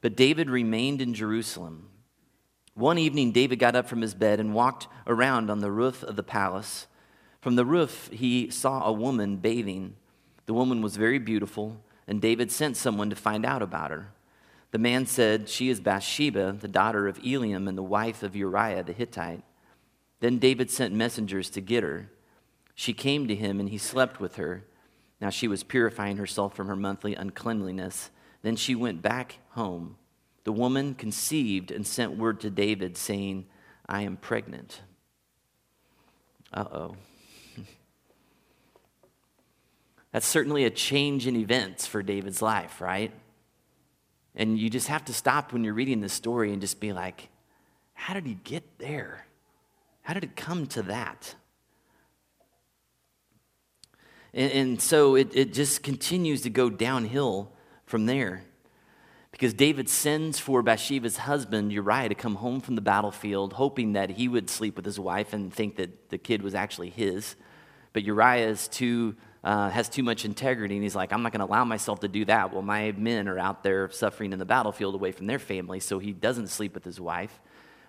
but 0.01 0.17
David 0.17 0.51
remained 0.51 1.01
in 1.01 1.15
Jerusalem. 1.15 1.89
One 2.75 2.99
evening, 2.99 3.33
David 3.33 3.59
got 3.59 3.75
up 3.75 3.89
from 3.89 4.03
his 4.03 4.15
bed 4.15 4.39
and 4.39 4.55
walked 4.55 4.87
around 5.07 5.51
on 5.51 5.59
the 5.59 5.71
roof 5.71 6.03
of 6.03 6.17
the 6.17 6.23
palace. 6.23 6.87
From 7.41 7.57
the 7.57 7.65
roof, 7.65 8.09
he 8.13 8.51
saw 8.51 8.85
a 8.85 8.93
woman 8.93 9.37
bathing. 9.37 9.97
The 10.47 10.55
woman 10.55 10.81
was 10.81 10.97
very 10.97 11.19
beautiful, 11.19 11.81
and 12.07 12.21
David 12.21 12.53
sent 12.53 12.77
someone 12.77 13.11
to 13.11 13.17
find 13.17 13.45
out 13.45 13.63
about 13.63 13.91
her. 13.91 14.13
The 14.71 14.79
man 14.79 15.07
said, 15.07 15.49
She 15.49 15.71
is 15.71 15.81
Bathsheba, 15.81 16.57
the 16.61 16.69
daughter 16.69 17.09
of 17.09 17.19
Eliam 17.23 17.69
and 17.69 17.79
the 17.79 17.83
wife 17.83 18.23
of 18.23 18.37
Uriah 18.37 18.83
the 18.83 18.93
Hittite. 18.93 19.43
Then 20.21 20.39
David 20.39 20.71
sent 20.71 20.95
messengers 20.95 21.49
to 21.51 21.61
get 21.61 21.83
her. 21.83 22.11
She 22.75 22.93
came 22.93 23.29
to 23.29 23.35
him, 23.35 23.61
and 23.61 23.69
he 23.69 23.79
slept 23.79 24.21
with 24.21 24.37
her. 24.37 24.65
Now 25.21 25.31
she 25.31 25.49
was 25.49 25.65
purifying 25.65 26.17
herself 26.19 26.55
from 26.55 26.69
her 26.69 26.77
monthly 26.77 27.15
uncleanliness. 27.15 28.11
Then 28.43 28.57
she 28.57 28.75
went 28.75 29.03
back 29.03 29.39
home. 29.51 29.97
The 30.45 30.53
woman 30.53 30.95
conceived 30.95 31.71
and 31.71 31.87
sent 31.87 32.17
word 32.17 32.41
to 32.41 32.51
David, 32.51 32.97
saying, 32.97 33.47
I 33.89 34.03
am 34.03 34.17
pregnant. 34.17 34.83
Uh 36.53 36.65
oh. 36.71 36.97
That's 40.13 40.27
certainly 40.27 40.65
a 40.65 40.71
change 40.71 41.27
in 41.27 41.37
events 41.37 41.87
for 41.87 42.03
David's 42.03 42.43
life, 42.43 42.81
right? 42.81 43.13
And 44.39 44.57
you 44.57 44.71
just 44.71 44.87
have 44.87 45.05
to 45.07 45.13
stop 45.13 45.53
when 45.53 45.65
you're 45.65 45.75
reading 45.75 46.01
this 46.01 46.13
story 46.13 46.53
and 46.53 46.61
just 46.61 46.79
be 46.79 46.93
like, 46.93 47.29
how 47.93 48.15
did 48.15 48.25
he 48.25 48.35
get 48.45 48.79
there? 48.79 49.27
How 50.03 50.15
did 50.15 50.23
it 50.23 50.37
come 50.37 50.69
to 50.69 50.83
that? 50.83 51.35
And, 54.33 54.53
and 54.53 54.81
so 54.81 55.17
it, 55.17 55.35
it 55.35 55.53
just 55.53 55.83
continues 55.83 56.43
to 56.43 56.51
go 56.51 56.71
downhill 56.71 57.51
from 57.85 58.07
there. 58.07 58.45
Because 59.33 59.53
David 59.55 59.89
sends 59.89 60.39
for 60.39 60.63
Bathsheba's 60.63 61.19
husband, 61.19 61.73
Uriah, 61.73 62.09
to 62.09 62.15
come 62.15 62.37
home 62.37 62.61
from 62.61 62.77
the 62.77 62.81
battlefield, 62.81 63.55
hoping 63.55 63.95
that 63.95 64.11
he 64.11 64.29
would 64.29 64.49
sleep 64.49 64.77
with 64.77 64.85
his 64.85 65.01
wife 65.01 65.33
and 65.33 65.53
think 65.53 65.77
that 65.77 66.11
the 66.11 66.19
kid 66.19 66.43
was 66.43 66.55
actually 66.55 66.91
his. 66.91 67.35
But 67.93 68.05
Uriah 68.05 68.49
is 68.49 68.69
too 68.69 69.17
uh, 69.45 69.71
has 69.71 69.89
too 69.89 70.03
much 70.03 70.25
integrity, 70.25 70.75
and 70.75 70.83
he's 70.83 70.97
like, 70.97 71.13
I'm 71.13 71.23
not 71.23 71.33
going 71.33 71.47
to 71.47 71.47
allow 71.47 71.65
myself 71.65 72.01
to 72.01 72.09
do 72.09 72.25
that. 72.25 72.53
Well, 72.53 72.63
my 72.63 72.93
men 72.93 73.29
are 73.29 73.39
out 73.39 73.63
there 73.63 73.91
suffering 73.91 74.33
in 74.33 74.39
the 74.39 74.45
battlefield 74.45 74.95
away 74.95 75.13
from 75.13 75.27
their 75.27 75.39
family, 75.39 75.81
so 75.81 75.99
he 75.99 76.13
doesn't 76.13 76.49
sleep 76.49 76.75
with 76.75 76.85
his 76.85 77.01
wife. 77.01 77.41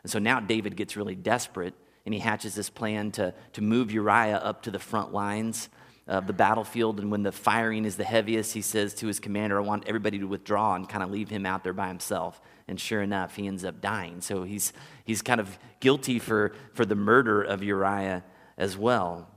And 0.04 0.12
so 0.12 0.20
now 0.20 0.40
David 0.40 0.76
gets 0.76 0.96
really 0.96 1.16
desperate, 1.16 1.74
and 2.06 2.14
he 2.14 2.20
hatches 2.20 2.56
this 2.56 2.70
plan 2.70 3.12
to, 3.12 3.34
to 3.54 3.62
move 3.62 3.92
Uriah 3.92 4.38
up 4.38 4.64
to 4.64 4.72
the 4.72 4.80
front 4.80 5.12
lines 5.12 5.70
of 6.08 6.28
the 6.28 6.34
battlefield. 6.34 7.00
And 7.00 7.12
when 7.12 7.24
the 7.24 7.32
firing 7.32 7.86
is 7.86 7.98
the 7.98 8.04
heaviest, 8.04 8.54
he 8.54 8.62
says 8.62 8.94
to 8.96 9.08
his 9.08 9.20
commander, 9.20 9.58
I 9.58 9.62
want 9.62 9.88
everybody 9.88 10.20
to 10.20 10.26
withdraw 10.26 10.76
and 10.76 10.88
kind 10.88 11.04
of 11.04 11.12
leave 11.12 11.30
him 11.30 11.46
out 11.46 11.64
there 11.64 11.74
by 11.74 11.88
himself. 11.88 12.42
And 12.68 12.80
sure 12.80 13.02
enough, 13.02 13.36
he 13.36 13.48
ends 13.48 13.66
up 13.66 13.82
dying. 13.82 14.22
So 14.22 14.44
he's, 14.44 14.74
he's 15.04 15.22
kind 15.22 15.40
of 15.40 15.60
guilty 15.80 16.20
for, 16.20 16.54
for 16.74 16.86
the 16.86 16.96
murder 16.96 17.42
of 17.42 17.64
Uriah 17.64 18.24
as 18.58 18.78
well 18.78 19.28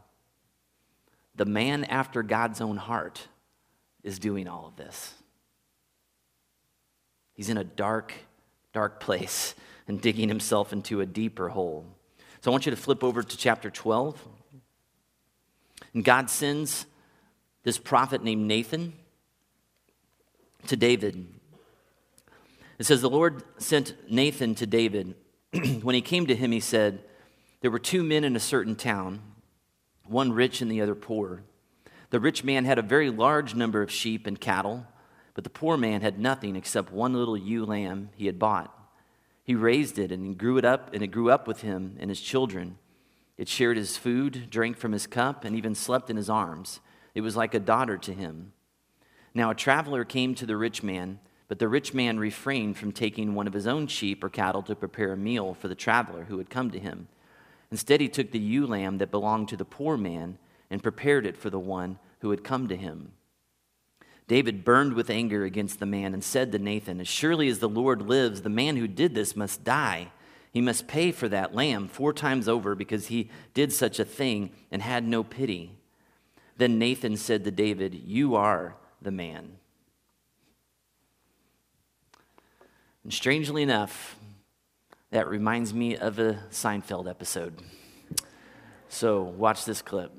the 1.35 1.45
man 1.45 1.85
after 1.85 2.23
God's 2.23 2.61
own 2.61 2.77
heart 2.77 3.29
is 4.03 4.19
doing 4.19 4.49
all 4.49 4.67
of 4.67 4.77
this. 4.77 5.15
He's 7.35 7.49
in 7.49 7.57
a 7.57 7.65
dark, 7.65 8.13
dark 8.73 9.01
place 9.01 9.55
and 9.89 10.01
digging 10.01 10.29
himself 10.29 10.73
into 10.73 11.01
a 11.01 11.07
deeper 11.07 11.49
hole. 11.49 11.87
So 12.41 12.51
I 12.51 12.53
want 12.53 12.67
you 12.67 12.71
to 12.71 12.77
flip 12.77 13.03
over 13.03 13.23
to 13.23 13.37
chapter 13.37 13.71
12. 13.71 14.21
And 15.95 16.05
God 16.05 16.31
sends 16.31 16.87
this 17.63 17.79
prophet 17.79 18.23
named 18.23 18.47
Nathan 18.47 18.93
to 20.67 20.77
David. 20.77 21.27
It 22.79 22.85
says, 22.85 23.01
The 23.01 23.11
Lord 23.11 23.43
sent 23.59 23.95
Nathan 24.11 24.55
to 24.57 24.67
David. 24.67 25.15
when 25.83 25.95
he 25.95 26.01
came 26.01 26.27
to 26.27 26.35
him, 26.35 26.53
he 26.53 26.61
said, 26.61 27.01
There 27.61 27.71
were 27.71 27.79
two 27.79 28.03
men 28.03 28.25
in 28.25 28.35
a 28.35 28.41
certain 28.41 28.75
town, 28.75 29.21
one 30.05 30.33
rich 30.33 30.61
and 30.61 30.71
the 30.71 30.81
other 30.81 30.95
poor. 30.95 31.43
The 32.11 32.21
rich 32.21 32.45
man 32.45 32.65
had 32.65 32.79
a 32.79 32.83
very 32.83 33.11
large 33.11 33.55
number 33.55 33.83
of 33.83 33.91
sheep 33.91 34.27
and 34.27 34.41
cattle, 34.41 34.87
but 35.35 35.45
the 35.45 35.51
poor 35.51 35.77
man 35.77 36.03
had 36.03 36.19
nothing 36.19 36.57
except 36.57 36.93
one 36.93 37.15
little 37.15 37.37
ewe 37.37 37.65
lamb 37.65 38.11
he 38.15 38.27
had 38.27 38.39
bought. 38.39 38.77
He 39.45 39.55
raised 39.55 39.99
it 39.99 40.13
and 40.13 40.37
grew 40.37 40.59
it 40.59 40.65
up, 40.65 40.93
and 40.93 41.03
it 41.03 41.09
grew 41.09 41.31
up 41.31 41.47
with 41.49 41.63
him 41.63 41.97
and 41.99 42.11
his 42.11 42.21
children. 42.21 42.79
It 43.39 43.49
shared 43.49 43.77
his 43.77 43.97
food, 43.97 44.49
drank 44.51 44.77
from 44.77 44.93
his 44.93 45.07
cup, 45.07 45.45
and 45.45 45.57
even 45.57 45.75
slept 45.75 46.11
in 46.11 46.17
his 46.17 46.31
arms. 46.31 46.81
It 47.15 47.23
was 47.23 47.37
like 47.37 47.55
a 47.55 47.61
daughter 47.61 47.97
to 47.99 48.13
him. 48.13 48.53
Now 49.35 49.51
a 49.51 49.55
traveler 49.55 50.05
came 50.05 50.35
to 50.37 50.47
the 50.47 50.57
rich 50.57 50.83
man 50.83 51.19
but 51.53 51.59
the 51.59 51.69
rich 51.69 51.93
man 51.93 52.19
refrained 52.19 52.79
from 52.79 52.93
taking 52.93 53.35
one 53.35 53.47
of 53.47 53.53
his 53.53 53.67
own 53.67 53.87
sheep 53.87 54.25
or 54.25 54.31
cattle 54.31 54.63
to 54.63 54.75
prepare 54.75 55.13
a 55.13 55.19
meal 55.19 55.53
for 55.53 55.69
the 55.69 55.75
traveler 55.75 56.25
who 56.25 56.39
had 56.39 56.49
come 56.49 56.71
to 56.71 56.79
him. 56.79 57.09
Instead, 57.73 58.03
he 58.03 58.09
took 58.09 58.31
the 58.31 58.39
ewe 58.39 58.67
lamb 58.67 58.99
that 58.99 59.11
belonged 59.11 59.49
to 59.49 59.57
the 59.57 59.65
poor 59.65 59.97
man 59.97 60.39
and 60.71 60.83
prepared 60.83 61.27
it 61.27 61.39
for 61.39 61.49
the 61.51 61.59
one 61.59 61.99
who 62.21 62.31
had 62.31 62.45
come 62.45 62.69
to 62.69 62.77
him. 62.77 63.13
David 64.29 64.63
burned 64.63 64.93
with 64.93 65.09
anger 65.09 65.45
against 65.45 65.81
the 65.81 65.87
man 65.87 66.13
and 66.13 66.23
said 66.23 66.53
to 66.53 66.59
Nathan, 66.59 67.01
As 67.01 67.09
surely 67.09 67.49
as 67.49 67.59
the 67.59 67.69
Lord 67.69 68.03
lives, 68.03 68.43
the 68.43 68.51
man 68.51 68.77
who 68.77 68.87
did 68.87 69.15
this 69.15 69.35
must 69.35 69.65
die. 69.65 70.13
He 70.53 70.61
must 70.61 70.87
pay 70.87 71.13
for 71.13 71.29
that 71.31 71.55
lamb 71.55 71.89
four 71.89 72.13
times 72.13 72.47
over 72.47 72.75
because 72.75 73.07
he 73.07 73.31
did 73.55 73.73
such 73.73 73.99
a 73.99 74.05
thing 74.05 74.51
and 74.71 74.83
had 74.83 75.05
no 75.05 75.25
pity. 75.25 75.73
Then 76.59 76.79
Nathan 76.79 77.17
said 77.17 77.43
to 77.45 77.51
David, 77.51 77.95
You 77.95 78.35
are 78.35 78.77
the 79.01 79.11
man. 79.11 79.57
And 83.03 83.13
strangely 83.13 83.63
enough, 83.63 84.17
that 85.13 85.29
reminds 85.29 85.73
me 85.73 85.97
of 85.97 86.19
a 86.19 86.41
Seinfeld 86.51 87.09
episode. 87.09 87.61
So, 88.89 89.23
watch 89.23 89.65
this 89.65 89.81
clip. 89.81 90.11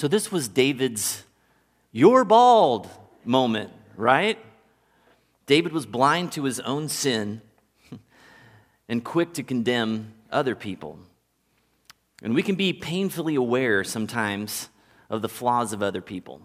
So 0.00 0.08
this 0.08 0.32
was 0.32 0.48
David's 0.48 1.24
you're 1.92 2.24
bald 2.24 2.88
moment, 3.22 3.70
right? 3.98 4.38
David 5.44 5.72
was 5.74 5.84
blind 5.84 6.32
to 6.32 6.44
his 6.44 6.58
own 6.60 6.88
sin 6.88 7.42
and 8.88 9.04
quick 9.04 9.34
to 9.34 9.42
condemn 9.42 10.14
other 10.32 10.54
people. 10.54 10.98
And 12.22 12.34
we 12.34 12.42
can 12.42 12.54
be 12.54 12.72
painfully 12.72 13.34
aware 13.34 13.84
sometimes 13.84 14.70
of 15.10 15.20
the 15.20 15.28
flaws 15.28 15.74
of 15.74 15.82
other 15.82 16.00
people, 16.00 16.40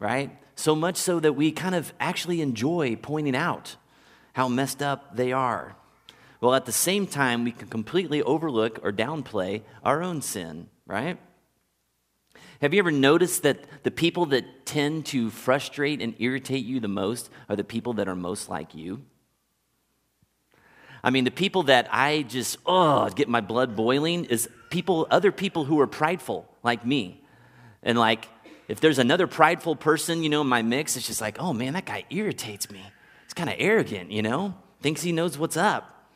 right? 0.00 0.36
So 0.56 0.74
much 0.74 0.96
so 0.96 1.20
that 1.20 1.34
we 1.34 1.52
kind 1.52 1.76
of 1.76 1.94
actually 2.00 2.40
enjoy 2.40 2.96
pointing 2.96 3.36
out 3.36 3.76
how 4.32 4.48
messed 4.48 4.82
up 4.82 5.14
they 5.14 5.30
are. 5.30 5.76
Well, 6.40 6.52
at 6.52 6.66
the 6.66 6.72
same 6.72 7.06
time, 7.06 7.44
we 7.44 7.52
can 7.52 7.68
completely 7.68 8.22
overlook 8.22 8.80
or 8.82 8.90
downplay 8.90 9.62
our 9.84 10.02
own 10.02 10.20
sin, 10.20 10.68
right? 10.84 11.16
Have 12.60 12.72
you 12.72 12.78
ever 12.78 12.90
noticed 12.90 13.42
that 13.42 13.58
the 13.82 13.90
people 13.90 14.26
that 14.26 14.64
tend 14.64 15.06
to 15.06 15.30
frustrate 15.30 16.00
and 16.00 16.14
irritate 16.18 16.64
you 16.64 16.80
the 16.80 16.88
most 16.88 17.30
are 17.48 17.56
the 17.56 17.64
people 17.64 17.94
that 17.94 18.08
are 18.08 18.16
most 18.16 18.48
like 18.48 18.74
you? 18.74 19.02
I 21.04 21.10
mean, 21.10 21.24
the 21.24 21.30
people 21.30 21.64
that 21.64 21.88
I 21.92 22.22
just, 22.22 22.58
oh, 22.66 23.08
get 23.10 23.28
my 23.28 23.40
blood 23.40 23.76
boiling 23.76 24.24
is 24.24 24.48
people, 24.70 25.06
other 25.10 25.30
people 25.30 25.64
who 25.64 25.78
are 25.80 25.86
prideful, 25.86 26.48
like 26.62 26.84
me. 26.84 27.22
And 27.82 27.98
like, 27.98 28.28
if 28.68 28.80
there's 28.80 28.98
another 28.98 29.26
prideful 29.26 29.76
person, 29.76 30.22
you 30.22 30.28
know, 30.28 30.40
in 30.40 30.48
my 30.48 30.62
mix, 30.62 30.96
it's 30.96 31.06
just 31.06 31.20
like, 31.20 31.36
oh 31.38 31.52
man, 31.52 31.74
that 31.74 31.84
guy 31.84 32.04
irritates 32.10 32.70
me. 32.70 32.80
He's 33.24 33.34
kind 33.34 33.48
of 33.48 33.56
arrogant, 33.58 34.10
you 34.10 34.22
know, 34.22 34.54
thinks 34.80 35.02
he 35.02 35.12
knows 35.12 35.38
what's 35.38 35.56
up. 35.56 36.10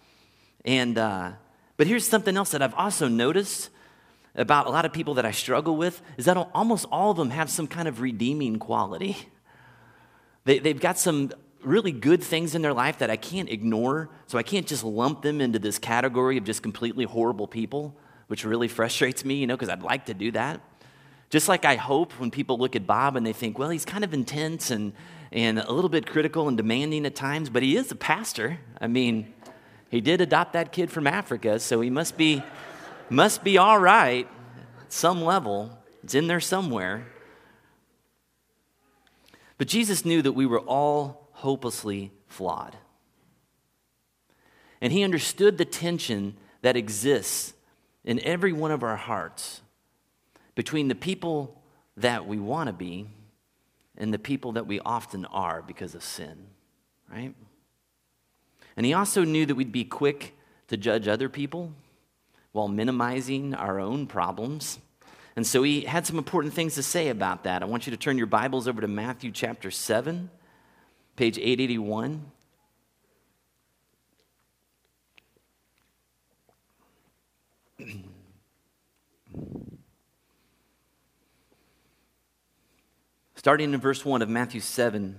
And, 0.64 0.98
uh, 0.98 1.32
but 1.76 1.86
here's 1.86 2.06
something 2.06 2.36
else 2.36 2.50
that 2.50 2.62
I've 2.62 2.74
also 2.74 3.06
noticed 3.08 3.70
about 4.34 4.66
a 4.66 4.70
lot 4.70 4.84
of 4.84 4.92
people 4.92 5.14
that 5.14 5.24
I 5.24 5.30
struggle 5.32 5.76
with 5.76 6.00
is 6.16 6.24
that 6.26 6.36
almost 6.36 6.86
all 6.90 7.10
of 7.10 7.16
them 7.16 7.30
have 7.30 7.50
some 7.50 7.66
kind 7.66 7.88
of 7.88 8.00
redeeming 8.00 8.58
quality. 8.58 9.16
They, 10.44 10.58
they've 10.58 10.80
got 10.80 10.98
some 10.98 11.32
really 11.62 11.92
good 11.92 12.22
things 12.22 12.54
in 12.54 12.62
their 12.62 12.72
life 12.72 12.98
that 12.98 13.10
I 13.10 13.16
can't 13.16 13.48
ignore, 13.50 14.08
so 14.26 14.38
I 14.38 14.42
can't 14.42 14.66
just 14.66 14.84
lump 14.84 15.22
them 15.22 15.40
into 15.40 15.58
this 15.58 15.78
category 15.78 16.38
of 16.38 16.44
just 16.44 16.62
completely 16.62 17.04
horrible 17.04 17.46
people, 17.46 17.94
which 18.28 18.44
really 18.44 18.68
frustrates 18.68 19.24
me, 19.24 19.34
you 19.34 19.46
know, 19.46 19.56
because 19.56 19.68
I'd 19.68 19.82
like 19.82 20.06
to 20.06 20.14
do 20.14 20.30
that. 20.32 20.60
Just 21.28 21.48
like 21.48 21.64
I 21.64 21.76
hope 21.76 22.12
when 22.14 22.30
people 22.30 22.58
look 22.58 22.74
at 22.74 22.86
Bob 22.86 23.16
and 23.16 23.24
they 23.26 23.32
think, 23.32 23.58
well, 23.58 23.70
he's 23.70 23.84
kind 23.84 24.02
of 24.02 24.14
intense 24.14 24.70
and, 24.70 24.92
and 25.30 25.58
a 25.58 25.72
little 25.72 25.90
bit 25.90 26.06
critical 26.06 26.48
and 26.48 26.56
demanding 26.56 27.06
at 27.06 27.14
times, 27.14 27.50
but 27.50 27.62
he 27.62 27.76
is 27.76 27.92
a 27.92 27.96
pastor. 27.96 28.58
I 28.80 28.86
mean, 28.86 29.32
he 29.90 30.00
did 30.00 30.20
adopt 30.20 30.54
that 30.54 30.72
kid 30.72 30.90
from 30.90 31.06
Africa, 31.06 31.60
so 31.60 31.80
he 31.80 31.90
must 31.90 32.16
be 32.16 32.42
must 33.10 33.42
be 33.44 33.58
all 33.58 33.78
right 33.78 34.28
at 34.80 34.92
some 34.92 35.22
level. 35.22 35.78
It's 36.02 36.14
in 36.14 36.26
there 36.26 36.40
somewhere. 36.40 37.06
But 39.58 39.68
Jesus 39.68 40.04
knew 40.04 40.22
that 40.22 40.32
we 40.32 40.46
were 40.46 40.60
all 40.60 41.28
hopelessly 41.32 42.12
flawed. 42.28 42.76
And 44.80 44.92
he 44.92 45.02
understood 45.02 45.58
the 45.58 45.64
tension 45.64 46.36
that 46.62 46.76
exists 46.76 47.52
in 48.04 48.20
every 48.20 48.52
one 48.52 48.70
of 48.70 48.82
our 48.82 48.96
hearts 48.96 49.60
between 50.54 50.88
the 50.88 50.94
people 50.94 51.60
that 51.96 52.26
we 52.26 52.38
want 52.38 52.68
to 52.68 52.72
be 52.72 53.06
and 53.96 54.14
the 54.14 54.18
people 54.18 54.52
that 54.52 54.66
we 54.66 54.80
often 54.80 55.26
are 55.26 55.60
because 55.60 55.94
of 55.94 56.02
sin, 56.02 56.46
right? 57.12 57.34
And 58.76 58.86
he 58.86 58.94
also 58.94 59.24
knew 59.24 59.44
that 59.44 59.54
we'd 59.54 59.72
be 59.72 59.84
quick 59.84 60.34
to 60.68 60.76
judge 60.76 61.06
other 61.06 61.28
people 61.28 61.72
while 62.52 62.68
minimizing 62.68 63.54
our 63.54 63.78
own 63.78 64.06
problems. 64.06 64.78
And 65.36 65.46
so 65.46 65.62
he 65.62 65.82
had 65.82 66.06
some 66.06 66.18
important 66.18 66.52
things 66.54 66.74
to 66.74 66.82
say 66.82 67.08
about 67.08 67.44
that. 67.44 67.62
I 67.62 67.66
want 67.66 67.86
you 67.86 67.92
to 67.92 67.96
turn 67.96 68.18
your 68.18 68.26
Bibles 68.26 68.66
over 68.66 68.80
to 68.80 68.88
Matthew 68.88 69.30
chapter 69.30 69.70
7, 69.70 70.28
page 71.16 71.38
881. 71.38 72.32
Starting 83.36 83.72
in 83.72 83.80
verse 83.80 84.04
1 84.04 84.20
of 84.20 84.28
Matthew 84.28 84.60
7, 84.60 85.16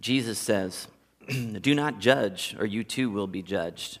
Jesus 0.00 0.38
says, 0.40 0.88
Do 1.28 1.74
not 1.74 2.00
judge, 2.00 2.56
or 2.58 2.66
you 2.66 2.82
too 2.82 3.10
will 3.10 3.28
be 3.28 3.42
judged. 3.42 4.00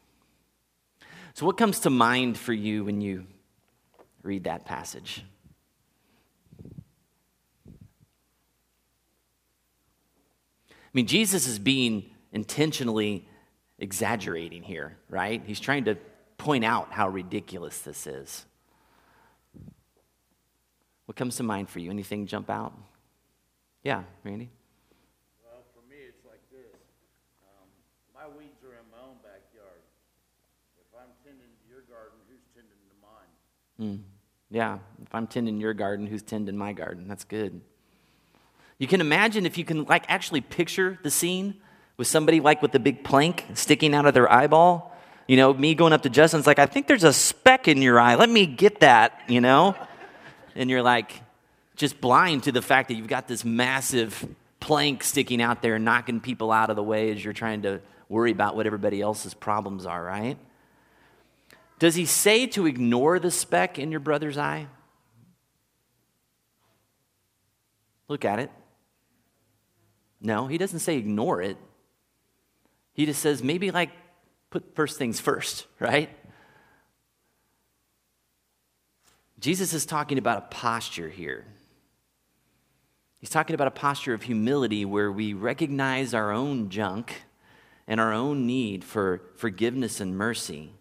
So, 1.33 1.45
what 1.45 1.57
comes 1.57 1.79
to 1.81 1.89
mind 1.89 2.37
for 2.37 2.53
you 2.53 2.83
when 2.83 3.01
you 3.01 3.25
read 4.23 4.43
that 4.43 4.65
passage? 4.65 5.23
I 10.91 10.93
mean, 10.93 11.07
Jesus 11.07 11.47
is 11.47 11.57
being 11.57 12.09
intentionally 12.33 13.25
exaggerating 13.79 14.61
here, 14.61 14.97
right? 15.09 15.41
He's 15.45 15.59
trying 15.59 15.85
to 15.85 15.95
point 16.37 16.65
out 16.65 16.91
how 16.91 17.07
ridiculous 17.07 17.79
this 17.79 18.07
is. 18.07 18.45
What 21.05 21.15
comes 21.15 21.37
to 21.37 21.43
mind 21.43 21.69
for 21.69 21.79
you? 21.79 21.89
Anything 21.89 22.27
jump 22.27 22.49
out? 22.49 22.73
Yeah, 23.83 24.03
Randy? 24.23 24.49
Well, 25.43 25.63
for 25.73 25.81
me, 25.89 25.97
it's 26.07 26.25
like 26.27 26.43
this. 26.51 26.75
Um, 27.43 27.67
my 28.13 28.27
weeds 28.27 28.59
are 28.67 28.75
in 28.75 28.87
my 28.91 28.99
own 28.99 29.15
backyard. 29.23 29.79
If 30.75 30.91
I'm 30.91 31.11
tending 31.23 31.51
to 31.55 31.65
your 31.71 31.87
garden, 31.87 32.19
who's 32.27 32.43
tending 32.53 32.75
to 32.75 32.95
mine? 33.81 33.97
Mm. 33.97 33.99
Yeah, 34.49 34.79
if 35.01 35.15
I'm 35.15 35.27
tending 35.27 35.61
your 35.61 35.73
garden, 35.73 36.07
who's 36.07 36.21
tending 36.21 36.57
my 36.57 36.73
garden? 36.73 37.07
That's 37.07 37.23
good. 37.23 37.61
You 38.77 38.87
can 38.87 38.99
imagine 38.99 39.45
if 39.45 39.57
you 39.57 39.63
can 39.63 39.85
like 39.85 40.03
actually 40.09 40.41
picture 40.41 40.99
the 41.03 41.11
scene 41.11 41.55
with 41.97 42.07
somebody 42.07 42.39
like 42.39 42.61
with 42.61 42.71
the 42.71 42.79
big 42.79 43.03
plank 43.03 43.45
sticking 43.53 43.93
out 43.93 44.05
of 44.05 44.13
their 44.13 44.29
eyeball. 44.31 44.93
You 45.27 45.37
know, 45.37 45.53
me 45.53 45.75
going 45.75 45.93
up 45.93 46.01
to 46.01 46.09
Justin's 46.09 46.47
like, 46.47 46.59
I 46.59 46.65
think 46.65 46.87
there's 46.87 47.05
a 47.05 47.13
speck 47.13 47.67
in 47.67 47.81
your 47.81 47.99
eye. 47.99 48.15
Let 48.15 48.29
me 48.29 48.45
get 48.45 48.81
that, 48.81 49.21
you 49.27 49.39
know? 49.39 49.75
and 50.55 50.69
you're 50.69 50.81
like, 50.81 51.21
just 51.77 52.01
blind 52.01 52.43
to 52.43 52.51
the 52.51 52.61
fact 52.61 52.89
that 52.89 52.95
you've 52.95 53.07
got 53.07 53.27
this 53.27 53.45
massive 53.45 54.27
plank 54.59 55.03
sticking 55.03 55.41
out 55.41 55.61
there 55.61 55.79
knocking 55.79 56.19
people 56.19 56.51
out 56.51 56.69
of 56.69 56.75
the 56.75 56.83
way 56.83 57.11
as 57.11 57.23
you're 57.23 57.33
trying 57.33 57.61
to 57.61 57.79
worry 58.09 58.31
about 58.31 58.55
what 58.55 58.65
everybody 58.65 58.99
else's 59.01 59.33
problems 59.33 59.85
are, 59.85 60.03
right? 60.03 60.37
Does 61.81 61.95
he 61.95 62.05
say 62.05 62.45
to 62.45 62.67
ignore 62.67 63.17
the 63.17 63.31
speck 63.31 63.79
in 63.79 63.89
your 63.89 63.99
brother's 63.99 64.37
eye? 64.37 64.67
Look 68.07 68.23
at 68.23 68.37
it. 68.37 68.51
No, 70.21 70.45
he 70.45 70.59
doesn't 70.59 70.81
say 70.81 70.97
ignore 70.97 71.41
it. 71.41 71.57
He 72.93 73.07
just 73.07 73.19
says 73.19 73.41
maybe 73.41 73.71
like 73.71 73.89
put 74.51 74.75
first 74.75 74.99
things 74.99 75.19
first, 75.19 75.65
right? 75.79 76.15
Jesus 79.39 79.73
is 79.73 79.83
talking 79.83 80.19
about 80.19 80.37
a 80.37 80.41
posture 80.55 81.09
here. 81.09 81.47
He's 83.17 83.31
talking 83.31 83.55
about 83.55 83.67
a 83.67 83.71
posture 83.71 84.13
of 84.13 84.21
humility 84.21 84.85
where 84.85 85.11
we 85.11 85.33
recognize 85.33 86.13
our 86.13 86.31
own 86.31 86.69
junk 86.69 87.23
and 87.87 87.99
our 87.99 88.13
own 88.13 88.45
need 88.45 88.83
for 88.83 89.23
forgiveness 89.35 89.99
and 89.99 90.15
mercy. 90.15 90.75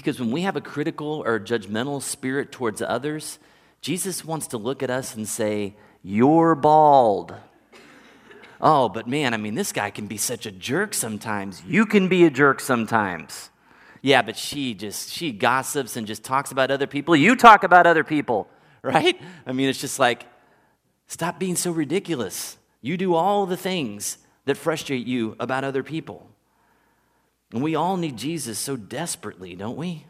Because 0.00 0.18
when 0.18 0.30
we 0.30 0.42
have 0.42 0.56
a 0.56 0.62
critical 0.62 1.22
or 1.26 1.38
judgmental 1.38 2.00
spirit 2.00 2.50
towards 2.50 2.80
others, 2.80 3.38
Jesus 3.82 4.24
wants 4.24 4.46
to 4.46 4.56
look 4.56 4.82
at 4.82 4.88
us 4.88 5.14
and 5.14 5.28
say, 5.28 5.74
You're 6.02 6.54
bald. 6.54 7.34
Oh, 8.62 8.88
but 8.88 9.06
man, 9.06 9.34
I 9.34 9.36
mean, 9.36 9.54
this 9.54 9.72
guy 9.72 9.90
can 9.90 10.06
be 10.06 10.16
such 10.16 10.46
a 10.46 10.50
jerk 10.50 10.94
sometimes. 10.94 11.62
You 11.66 11.84
can 11.84 12.08
be 12.08 12.24
a 12.24 12.30
jerk 12.30 12.60
sometimes. 12.60 13.50
Yeah, 14.00 14.22
but 14.22 14.36
she 14.36 14.72
just, 14.72 15.10
she 15.10 15.32
gossips 15.32 15.96
and 15.96 16.06
just 16.06 16.24
talks 16.24 16.50
about 16.50 16.70
other 16.70 16.86
people. 16.86 17.14
You 17.14 17.36
talk 17.36 17.62
about 17.62 17.86
other 17.86 18.04
people. 18.04 18.48
right? 18.82 19.20
I 19.46 19.52
mean, 19.52 19.68
it's 19.68 19.80
just 19.80 19.98
like, 19.98 20.24
stop 21.06 21.38
being 21.38 21.56
so 21.56 21.70
ridiculous. 21.70 22.56
You 22.80 22.96
do 22.96 23.14
all 23.14 23.44
the 23.44 23.56
things 23.56 24.16
that 24.46 24.56
frustrate 24.56 25.06
you 25.06 25.36
about 25.38 25.64
other 25.64 25.82
people. 25.82 26.29
And 27.52 27.62
we 27.62 27.74
all 27.74 27.96
need 27.96 28.16
Jesus 28.16 28.58
so 28.58 28.76
desperately, 28.76 29.56
don't 29.56 29.76
we? 29.76 30.06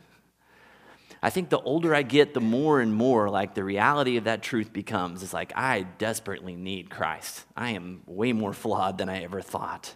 I 1.22 1.30
think 1.30 1.50
the 1.50 1.60
older 1.60 1.94
I 1.94 2.02
get, 2.02 2.32
the 2.32 2.40
more 2.40 2.80
and 2.80 2.94
more 2.94 3.28
like 3.28 3.54
the 3.54 3.64
reality 3.64 4.16
of 4.16 4.24
that 4.24 4.42
truth 4.42 4.72
becomes. 4.72 5.22
It's 5.22 5.34
like, 5.34 5.52
I 5.54 5.82
desperately 5.98 6.56
need 6.56 6.88
Christ. 6.88 7.44
I 7.56 7.70
am 7.70 8.02
way 8.06 8.32
more 8.32 8.54
flawed 8.54 8.98
than 8.98 9.10
I 9.10 9.22
ever 9.22 9.42
thought. 9.42 9.94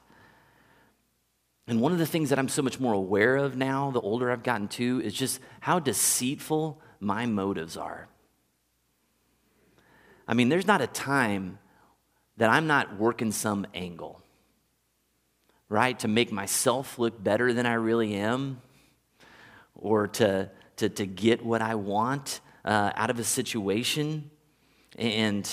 And 1.67 1.81
one 1.81 1.93
of 1.93 1.99
the 1.99 2.07
things 2.07 2.29
that 2.29 2.39
I'm 2.39 2.51
so 2.51 2.61
much 2.61 2.79
more 2.79 2.93
aware 2.93 3.37
of 3.37 3.57
now, 3.57 3.91
the 3.91 4.01
older 4.01 4.31
I've 4.31 4.43
gotten 4.43 4.69
too, 4.69 5.01
is 5.03 5.15
just 5.15 5.41
how 5.61 5.79
deceitful 5.79 6.81
my 7.01 7.25
motives 7.25 7.79
are. 7.79 8.09
I 10.29 10.35
mean, 10.35 10.51
there's 10.51 10.67
not 10.67 10.83
a 10.83 10.87
time 10.87 11.59
that 12.37 12.51
I'm 12.51 12.67
not 12.67 12.99
working 12.99 13.33
some 13.33 13.67
angle, 13.73 14.23
right? 15.75 15.99
To 15.99 16.09
make 16.09 16.31
myself 16.31 17.01
look 17.01 17.21
better 17.21 17.53
than 17.53 17.67
I 17.67 17.75
really 17.75 18.15
am, 18.15 18.61
or 19.75 20.07
to, 20.07 20.49
to, 20.77 20.89
to 20.89 21.05
get 21.05 21.45
what 21.45 21.63
I 21.63 21.75
want 21.75 22.41
uh, 22.65 22.93
out 22.95 23.11
of 23.11 23.19
a 23.19 23.25
situation, 23.25 24.31
and, 24.97 25.51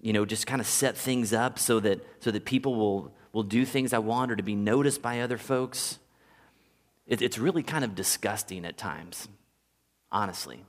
you 0.00 0.14
know, 0.14 0.24
just 0.24 0.46
kind 0.46 0.62
of 0.62 0.66
set 0.66 0.96
things 0.96 1.34
up 1.34 1.58
so 1.58 1.78
that, 1.80 2.00
so 2.20 2.30
that 2.30 2.46
people 2.46 2.74
will, 2.74 3.14
will 3.34 3.42
do 3.42 3.66
things 3.66 3.92
I 3.92 3.98
want 3.98 4.32
or 4.32 4.36
to 4.36 4.42
be 4.42 4.54
noticed 4.54 5.02
by 5.02 5.20
other 5.20 5.36
folks. 5.36 5.98
It, 7.06 7.20
it's 7.20 7.36
really 7.36 7.62
kind 7.62 7.84
of 7.84 7.94
disgusting 7.94 8.64
at 8.64 8.78
times, 8.78 9.28
honestly. 10.10 10.64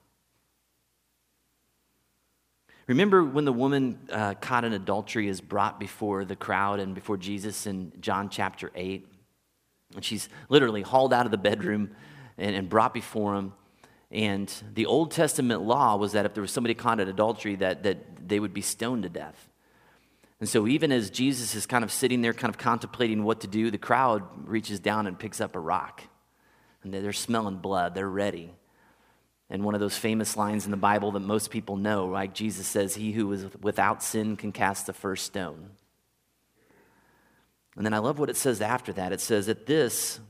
Remember 2.92 3.24
when 3.24 3.46
the 3.46 3.54
woman 3.54 3.98
uh, 4.12 4.34
caught 4.34 4.66
in 4.66 4.74
adultery 4.74 5.30
is 5.30 5.40
brought 5.40 5.80
before 5.80 6.26
the 6.26 6.36
crowd 6.36 6.82
and 6.82 6.94
before 6.94 7.16
Jesus 7.16 7.66
in 7.66 7.94
John 8.02 8.28
chapter 8.28 8.70
8? 8.76 9.08
And 9.96 10.04
she's 10.04 10.28
literally 10.50 10.82
hauled 10.82 11.14
out 11.14 11.26
of 11.26 11.32
the 11.32 11.38
bedroom 11.38 11.92
and, 12.38 12.54
and 12.54 12.68
brought 12.68 12.94
before 12.94 13.36
him. 13.36 13.54
And 14.12 14.54
the 14.74 14.88
Old 14.88 15.12
Testament 15.12 15.62
law 15.62 15.96
was 15.96 16.12
that 16.12 16.26
if 16.26 16.34
there 16.34 16.42
was 16.42 16.52
somebody 16.52 16.74
caught 16.74 17.00
in 17.00 17.08
adultery, 17.08 17.56
that, 17.56 17.84
that 17.84 18.28
they 18.28 18.42
would 18.42 18.54
be 18.54 18.62
stoned 18.62 19.04
to 19.04 19.10
death. 19.10 19.48
And 20.42 20.50
so, 20.50 20.68
even 20.68 20.92
as 20.92 21.10
Jesus 21.10 21.56
is 21.56 21.66
kind 21.66 21.86
of 21.86 21.94
sitting 21.94 22.22
there, 22.22 22.34
kind 22.34 22.54
of 22.54 22.58
contemplating 22.58 23.24
what 23.24 23.40
to 23.40 23.48
do, 23.48 23.72
the 23.72 23.78
crowd 23.78 24.24
reaches 24.46 24.82
down 24.82 25.08
and 25.08 25.18
picks 25.18 25.40
up 25.40 25.56
a 25.56 25.60
rock. 25.62 26.04
And 26.84 26.94
they're 26.94 27.14
smelling 27.14 27.60
blood, 27.60 27.96
they're 27.96 28.10
ready. 28.10 28.52
And 29.52 29.66
one 29.66 29.74
of 29.74 29.82
those 29.82 29.98
famous 29.98 30.38
lines 30.38 30.64
in 30.64 30.72
the 30.72 30.78
Bible 30.78 31.12
that 31.12 31.20
most 31.20 31.52
people 31.52 31.76
know, 31.76 32.08
right? 32.08 32.34
Jesus 32.34 32.66
says, 32.66 32.96
He 32.96 33.12
who 33.12 33.30
is 33.34 33.46
without 33.62 34.02
sin 34.02 34.38
can 34.38 34.54
cast 34.54 34.86
the 34.86 34.94
first 34.94 35.26
stone. 35.26 35.72
And 37.76 37.86
then 37.86 37.94
I 37.94 37.98
love 37.98 38.18
what 38.18 38.30
it 38.30 38.38
says 38.38 38.62
after 38.62 38.94
that. 38.94 39.12
It 39.12 39.20
says, 39.20 39.50
At 39.50 39.66
this, 39.66 40.22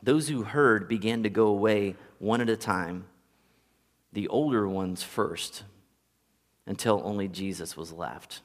those 0.00 0.28
who 0.28 0.44
heard 0.44 0.88
began 0.88 1.24
to 1.24 1.28
go 1.28 1.48
away 1.48 1.96
one 2.20 2.40
at 2.40 2.48
a 2.48 2.56
time, 2.56 3.06
the 4.12 4.28
older 4.28 4.68
ones 4.68 5.02
first, 5.02 5.64
until 6.66 7.02
only 7.04 7.26
Jesus 7.26 7.76
was 7.76 7.92
left. 7.92 8.42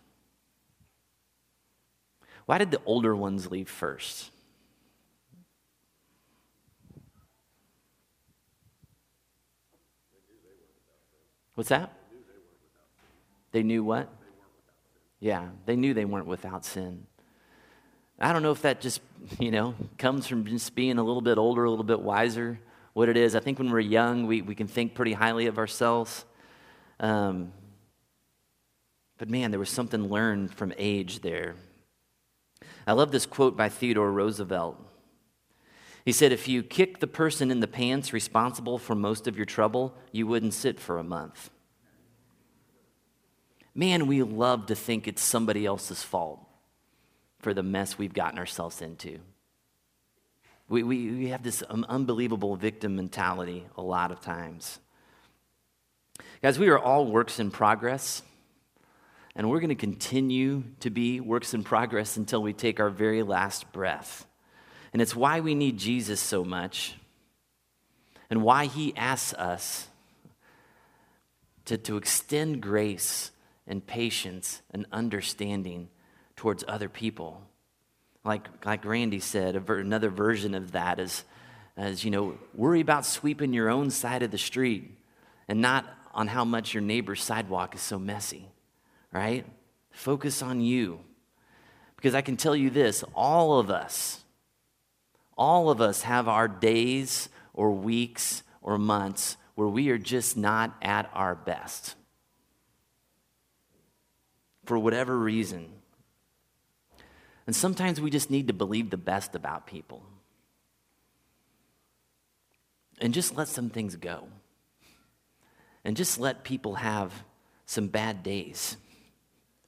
Why 2.47 2.57
did 2.57 2.71
the 2.71 2.81
older 2.87 3.15
ones 3.15 3.51
leave 3.51 3.69
first? 3.69 4.31
What's 11.55 11.69
that? 11.69 11.91
They 13.51 13.63
knew 13.63 13.83
what? 13.83 14.09
Yeah, 15.19 15.49
they 15.65 15.75
knew 15.75 15.93
they 15.93 16.05
weren't 16.05 16.25
without 16.25 16.65
sin. 16.65 17.05
I 18.19 18.33
don't 18.33 18.43
know 18.43 18.51
if 18.51 18.61
that 18.61 18.81
just, 18.81 19.01
you 19.39 19.51
know, 19.51 19.75
comes 19.97 20.27
from 20.27 20.45
just 20.45 20.75
being 20.75 20.97
a 20.97 21.03
little 21.03 21.21
bit 21.21 21.37
older, 21.37 21.63
a 21.63 21.69
little 21.69 21.85
bit 21.85 22.01
wiser, 22.01 22.59
what 22.93 23.09
it 23.09 23.17
is. 23.17 23.35
I 23.35 23.39
think 23.39 23.59
when 23.59 23.71
we're 23.71 23.79
young, 23.79 24.27
we, 24.27 24.41
we 24.41 24.55
can 24.55 24.67
think 24.67 24.95
pretty 24.95 25.13
highly 25.13 25.47
of 25.47 25.57
ourselves. 25.57 26.25
Um, 26.99 27.51
but 29.17 29.29
man, 29.29 29.51
there 29.51 29.59
was 29.59 29.69
something 29.69 30.09
learned 30.09 30.53
from 30.53 30.73
age 30.77 31.21
there. 31.21 31.55
I 32.87 32.93
love 32.93 33.11
this 33.11 33.25
quote 33.25 33.55
by 33.55 33.69
Theodore 33.69 34.11
Roosevelt. 34.11 34.77
He 36.05 36.11
said, 36.11 36.31
If 36.31 36.47
you 36.47 36.63
kick 36.63 36.99
the 36.99 37.07
person 37.07 37.51
in 37.51 37.59
the 37.59 37.67
pants 37.67 38.13
responsible 38.13 38.77
for 38.77 38.95
most 38.95 39.27
of 39.27 39.37
your 39.37 39.45
trouble, 39.45 39.95
you 40.11 40.27
wouldn't 40.27 40.53
sit 40.53 40.79
for 40.79 40.97
a 40.97 41.03
month. 41.03 41.49
Man, 43.73 44.07
we 44.07 44.21
love 44.23 44.65
to 44.67 44.75
think 44.75 45.07
it's 45.07 45.21
somebody 45.21 45.65
else's 45.65 46.03
fault 46.03 46.39
for 47.39 47.53
the 47.53 47.63
mess 47.63 47.97
we've 47.97 48.13
gotten 48.13 48.37
ourselves 48.37 48.81
into. 48.81 49.19
We, 50.67 50.83
we, 50.83 51.11
we 51.11 51.27
have 51.29 51.43
this 51.43 51.63
unbelievable 51.63 52.55
victim 52.55 52.95
mentality 52.95 53.65
a 53.77 53.81
lot 53.81 54.11
of 54.11 54.21
times. 54.21 54.79
Guys, 56.41 56.57
we 56.57 56.69
are 56.69 56.79
all 56.79 57.05
works 57.05 57.39
in 57.39 57.51
progress, 57.51 58.21
and 59.35 59.49
we're 59.49 59.59
going 59.59 59.69
to 59.69 59.75
continue 59.75 60.63
to 60.79 60.89
be 60.89 61.19
works 61.19 61.53
in 61.53 61.63
progress 61.63 62.17
until 62.17 62.41
we 62.41 62.53
take 62.53 62.79
our 62.79 62.89
very 62.89 63.23
last 63.23 63.71
breath. 63.71 64.25
And 64.93 65.01
it's 65.01 65.15
why 65.15 65.39
we 65.39 65.55
need 65.55 65.77
Jesus 65.77 66.19
so 66.19 66.43
much, 66.43 66.95
and 68.29 68.43
why 68.43 68.65
he 68.65 68.95
asks 68.95 69.33
us 69.33 69.87
to, 71.65 71.77
to 71.77 71.97
extend 71.97 72.61
grace 72.61 73.31
and 73.67 73.85
patience 73.85 74.61
and 74.71 74.85
understanding 74.91 75.89
towards 76.35 76.63
other 76.67 76.89
people. 76.89 77.41
Like, 78.23 78.47
like 78.65 78.83
Randy 78.85 79.19
said, 79.19 79.55
ver- 79.65 79.79
another 79.79 80.09
version 80.09 80.55
of 80.55 80.73
that 80.73 80.99
is, 80.99 81.23
is, 81.77 82.03
you 82.03 82.11
know, 82.11 82.37
worry 82.53 82.81
about 82.81 83.05
sweeping 83.05 83.53
your 83.53 83.69
own 83.69 83.89
side 83.89 84.23
of 84.23 84.31
the 84.31 84.37
street 84.37 84.97
and 85.47 85.61
not 85.61 85.85
on 86.13 86.27
how 86.27 86.43
much 86.43 86.73
your 86.73 86.81
neighbor's 86.81 87.23
sidewalk 87.23 87.75
is 87.75 87.81
so 87.81 87.97
messy, 87.97 88.45
right? 89.11 89.45
Focus 89.91 90.41
on 90.41 90.61
you. 90.61 90.99
Because 91.95 92.15
I 92.15 92.21
can 92.21 92.37
tell 92.37 92.55
you 92.55 92.69
this 92.69 93.03
all 93.15 93.59
of 93.59 93.69
us, 93.69 94.23
all 95.37 95.69
of 95.69 95.81
us 95.81 96.03
have 96.03 96.27
our 96.27 96.47
days 96.47 97.29
or 97.53 97.71
weeks 97.71 98.43
or 98.61 98.77
months 98.77 99.37
where 99.55 99.67
we 99.67 99.89
are 99.89 99.97
just 99.97 100.37
not 100.37 100.75
at 100.81 101.09
our 101.13 101.35
best 101.35 101.95
for 104.65 104.77
whatever 104.77 105.17
reason. 105.17 105.69
And 107.47 107.55
sometimes 107.55 107.99
we 107.99 108.09
just 108.09 108.29
need 108.29 108.47
to 108.47 108.53
believe 108.53 108.89
the 108.89 108.97
best 108.97 109.35
about 109.35 109.67
people 109.67 110.03
and 113.01 113.13
just 113.13 113.35
let 113.35 113.47
some 113.47 113.69
things 113.69 113.95
go. 113.95 114.27
And 115.83 115.97
just 115.97 116.19
let 116.19 116.43
people 116.43 116.75
have 116.75 117.11
some 117.65 117.87
bad 117.87 118.21
days 118.21 118.77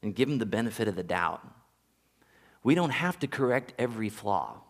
and 0.03 0.13
give 0.13 0.29
them 0.29 0.37
the 0.37 0.45
benefit 0.45 0.87
of 0.87 0.95
the 0.95 1.03
doubt. 1.03 1.41
We 2.63 2.75
don't 2.75 2.91
have 2.91 3.17
to 3.19 3.27
correct 3.27 3.73
every 3.79 4.09
flaw. 4.09 4.61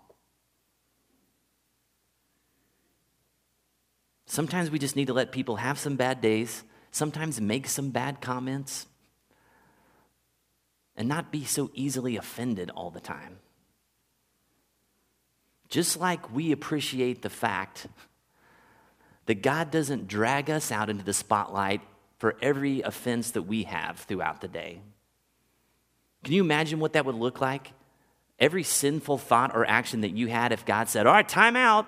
Sometimes 4.33 4.71
we 4.71 4.79
just 4.79 4.95
need 4.95 5.05
to 5.05 5.13
let 5.13 5.31
people 5.31 5.57
have 5.57 5.77
some 5.77 5.95
bad 5.95 6.19
days, 6.19 6.63
sometimes 6.89 7.39
make 7.39 7.67
some 7.67 7.91
bad 7.91 8.19
comments, 8.19 8.87
and 10.95 11.07
not 11.07 11.31
be 11.31 11.45
so 11.45 11.69
easily 11.75 12.17
offended 12.17 12.71
all 12.71 12.89
the 12.89 12.99
time. 12.99 13.37
Just 15.69 15.99
like 15.99 16.33
we 16.33 16.51
appreciate 16.51 17.21
the 17.21 17.29
fact 17.29 17.85
that 19.27 19.43
God 19.43 19.69
doesn't 19.69 20.07
drag 20.07 20.49
us 20.49 20.71
out 20.71 20.89
into 20.89 21.03
the 21.03 21.13
spotlight 21.13 21.81
for 22.17 22.35
every 22.41 22.81
offense 22.81 23.29
that 23.31 23.43
we 23.43 23.65
have 23.65 23.99
throughout 23.99 24.41
the 24.41 24.47
day. 24.47 24.79
Can 26.23 26.33
you 26.33 26.41
imagine 26.41 26.79
what 26.79 26.93
that 26.93 27.05
would 27.05 27.13
look 27.13 27.39
like? 27.39 27.71
Every 28.39 28.63
sinful 28.63 29.19
thought 29.19 29.55
or 29.55 29.63
action 29.63 30.01
that 30.01 30.17
you 30.17 30.25
had 30.25 30.51
if 30.51 30.65
God 30.65 30.89
said, 30.89 31.05
All 31.05 31.13
right, 31.13 31.29
time 31.29 31.55
out. 31.55 31.87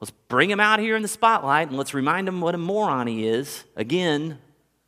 Let's 0.00 0.12
bring 0.28 0.50
him 0.50 0.60
out 0.60 0.78
here 0.78 0.96
in 0.96 1.02
the 1.02 1.08
spotlight 1.08 1.68
and 1.68 1.76
let's 1.76 1.94
remind 1.94 2.28
him 2.28 2.40
what 2.40 2.54
a 2.54 2.58
moron 2.58 3.06
he 3.06 3.26
is. 3.26 3.64
Again, 3.74 4.38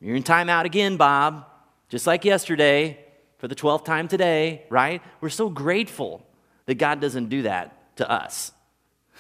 you're 0.01 0.17
in 0.17 0.23
timeout 0.23 0.65
again, 0.65 0.97
Bob, 0.97 1.47
just 1.89 2.07
like 2.07 2.25
yesterday 2.25 3.05
for 3.39 3.49
the 3.49 3.55
12th 3.55 3.85
time 3.85 4.07
today, 4.07 4.65
right? 4.71 5.03
We're 5.21 5.31
so 5.31 5.49
grateful 5.49 6.25
that 6.67 6.77
God 6.77 7.01
doesn't 7.01 7.29
do 7.29 7.43
that 7.43 7.97
to 7.97 8.09
us. 8.09 8.53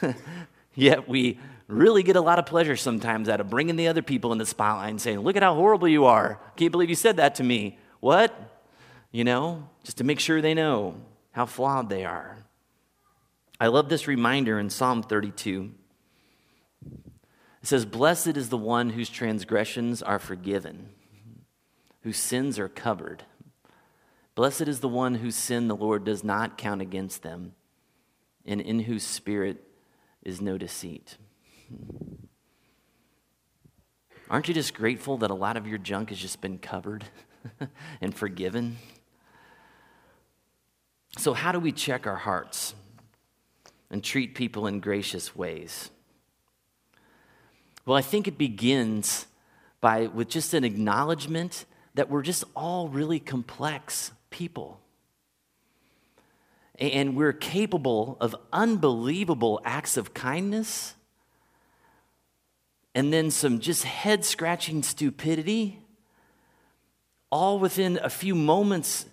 Yet 0.74 1.09
we 1.09 1.38
really 1.66 2.03
get 2.03 2.16
a 2.16 2.20
lot 2.20 2.38
of 2.38 2.46
pleasure 2.46 2.76
sometimes 2.76 3.29
out 3.29 3.40
of 3.40 3.50
bringing 3.50 3.76
the 3.76 3.88
other 3.88 4.03
people 4.03 4.33
in 4.33 4.38
the 4.38 4.46
spotlight 4.46 4.90
and 4.90 5.00
saying, 5.00 5.20
Look 5.20 5.37
at 5.37 5.42
how 5.42 5.55
horrible 5.55 5.88
you 5.88 6.05
are. 6.05 6.40
Can't 6.57 6.70
believe 6.70 6.88
you 6.88 6.94
said 6.94 7.16
that 7.16 7.35
to 7.37 7.42
me. 7.42 7.79
What? 8.00 8.62
You 9.11 9.24
know, 9.24 9.68
just 9.83 9.98
to 9.98 10.05
make 10.05 10.20
sure 10.20 10.40
they 10.40 10.55
know 10.55 10.94
how 11.33 11.46
flawed 11.46 11.88
they 11.88 12.05
are. 12.05 12.38
I 13.59 13.66
love 13.66 13.88
this 13.88 14.07
reminder 14.07 14.59
in 14.59 14.70
Psalm 14.70 15.03
32. 15.03 15.72
It 17.62 17.68
says, 17.68 17.84
Blessed 17.84 18.36
is 18.36 18.48
the 18.48 18.56
one 18.56 18.90
whose 18.90 19.10
transgressions 19.10 20.02
are 20.02 20.18
forgiven, 20.18 20.90
whose 22.02 22.16
sins 22.16 22.58
are 22.58 22.68
covered. 22.68 23.24
Blessed 24.34 24.62
is 24.62 24.80
the 24.80 24.88
one 24.88 25.16
whose 25.16 25.36
sin 25.36 25.68
the 25.68 25.76
Lord 25.76 26.04
does 26.04 26.24
not 26.24 26.56
count 26.56 26.80
against 26.80 27.22
them, 27.22 27.54
and 28.46 28.60
in 28.60 28.80
whose 28.80 29.02
spirit 29.02 29.62
is 30.22 30.40
no 30.40 30.56
deceit. 30.56 31.18
Aren't 34.30 34.48
you 34.48 34.54
just 34.54 34.74
grateful 34.74 35.18
that 35.18 35.30
a 35.30 35.34
lot 35.34 35.56
of 35.56 35.66
your 35.66 35.78
junk 35.78 36.10
has 36.10 36.18
just 36.18 36.40
been 36.40 36.58
covered 36.58 37.04
and 38.00 38.14
forgiven? 38.14 38.78
So, 41.18 41.34
how 41.34 41.52
do 41.52 41.58
we 41.58 41.72
check 41.72 42.06
our 42.06 42.16
hearts 42.16 42.74
and 43.90 44.02
treat 44.02 44.34
people 44.34 44.68
in 44.68 44.78
gracious 44.78 45.34
ways? 45.34 45.90
Well, 47.90 47.98
I 47.98 48.03
think 48.03 48.29
it 48.29 48.38
begins 48.38 49.26
by 49.81 50.07
with 50.07 50.29
just 50.29 50.55
an 50.55 50.62
acknowledgement 50.62 51.64
that 51.96 52.09
we're 52.09 52.22
just 52.22 52.44
all 52.55 52.88
really 52.88 53.18
complex 53.18 54.12
people. 54.31 54.79
And 56.79 57.16
we're 57.16 57.33
capable 57.33 58.16
of 58.20 58.37
unbelievable 58.53 59.61
acts 59.64 59.96
of 59.96 60.14
kindness 60.14 60.94
and 62.94 63.12
then 63.12 63.33
some 63.33 63.59
just 63.59 63.83
head 63.83 64.24
scratching 64.24 64.85
stupidity, 64.85 65.81
all 67.33 67.59
within 67.59 67.98
a 68.00 68.09
few 68.09 68.37
moments 68.37 69.05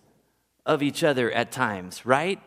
of 0.68 0.84
each 0.84 1.04
other 1.04 1.32
at 1.32 1.52
times, 1.52 2.06
right? 2.06 2.40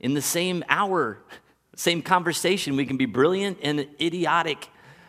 In 0.00 0.12
the 0.12 0.20
same 0.20 0.62
hour, 0.68 1.22
same 1.76 2.02
conversation, 2.02 2.76
we 2.76 2.84
can 2.84 2.98
be 2.98 3.06
brilliant 3.06 3.56
and 3.62 3.88
idiotic, 3.98 4.68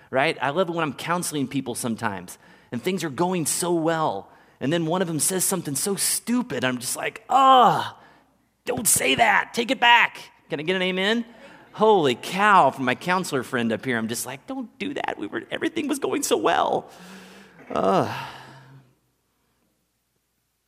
right? 0.09 0.37
I 0.41 0.49
love 0.49 0.69
it 0.69 0.73
when 0.73 0.83
I'm 0.83 0.93
counseling 0.93 1.47
people 1.47 1.75
sometimes 1.75 2.37
and 2.71 2.81
things 2.81 3.03
are 3.03 3.09
going 3.09 3.45
so 3.45 3.73
well 3.73 4.29
and 4.59 4.73
then 4.73 4.85
one 4.85 5.01
of 5.01 5.07
them 5.07 5.19
says 5.19 5.45
something 5.45 5.75
so 5.75 5.95
stupid. 5.95 6.63
I'm 6.63 6.79
just 6.79 6.95
like, 6.95 7.23
oh, 7.29 7.97
don't 8.65 8.87
say 8.87 9.15
that. 9.15 9.53
Take 9.53 9.71
it 9.71 9.79
back. 9.79 10.17
Can 10.49 10.59
I 10.59 10.63
get 10.63 10.75
an 10.75 10.81
amen? 10.81 11.25
Holy 11.71 12.15
cow, 12.15 12.71
from 12.71 12.85
my 12.85 12.95
counselor 12.95 13.43
friend 13.43 13.71
up 13.71 13.85
here, 13.85 13.97
I'm 13.97 14.07
just 14.07 14.25
like, 14.25 14.45
don't 14.47 14.77
do 14.79 14.93
that. 14.95 15.15
We 15.17 15.27
were, 15.27 15.43
everything 15.49 15.87
was 15.87 15.99
going 15.99 16.23
so 16.23 16.35
well. 16.35 16.89
Uh, 17.69 18.13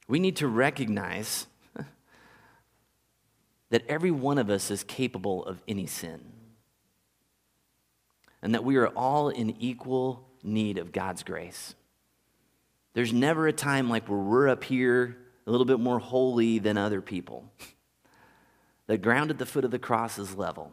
we 0.08 0.20
need 0.20 0.38
to 0.38 0.48
recognize 0.48 1.48
that 3.72 3.84
every 3.88 4.12
one 4.12 4.38
of 4.38 4.50
us 4.50 4.72
is 4.72 4.84
capable 4.84 5.44
of 5.46 5.62
any 5.68 5.88
sin. 5.88 6.31
And 8.42 8.54
that 8.54 8.64
we 8.64 8.78
are 8.78 8.88
all 8.88 9.30
in 9.30 9.56
equal 9.60 10.28
need 10.44 10.78
of 10.78 10.92
God's 10.92 11.24
grace. 11.24 11.76
There's 12.94 13.14
never 13.14 13.48
a 13.48 13.54
time 13.54 13.90
like 13.90 14.08
where 14.08 14.20
we're 14.20 14.50
up 14.50 14.64
here 14.64 15.18
a 15.48 15.52
little 15.52 15.66
bit 15.66 15.80
more 15.80 16.00
holy 16.00 16.60
than 16.60 16.78
other 16.78 17.02
people. 17.02 17.52
The 18.88 18.98
ground 18.98 19.32
at 19.32 19.38
the 19.38 19.46
foot 19.46 19.64
of 19.64 19.72
the 19.72 19.80
cross 19.80 20.18
is 20.18 20.36
level. 20.36 20.72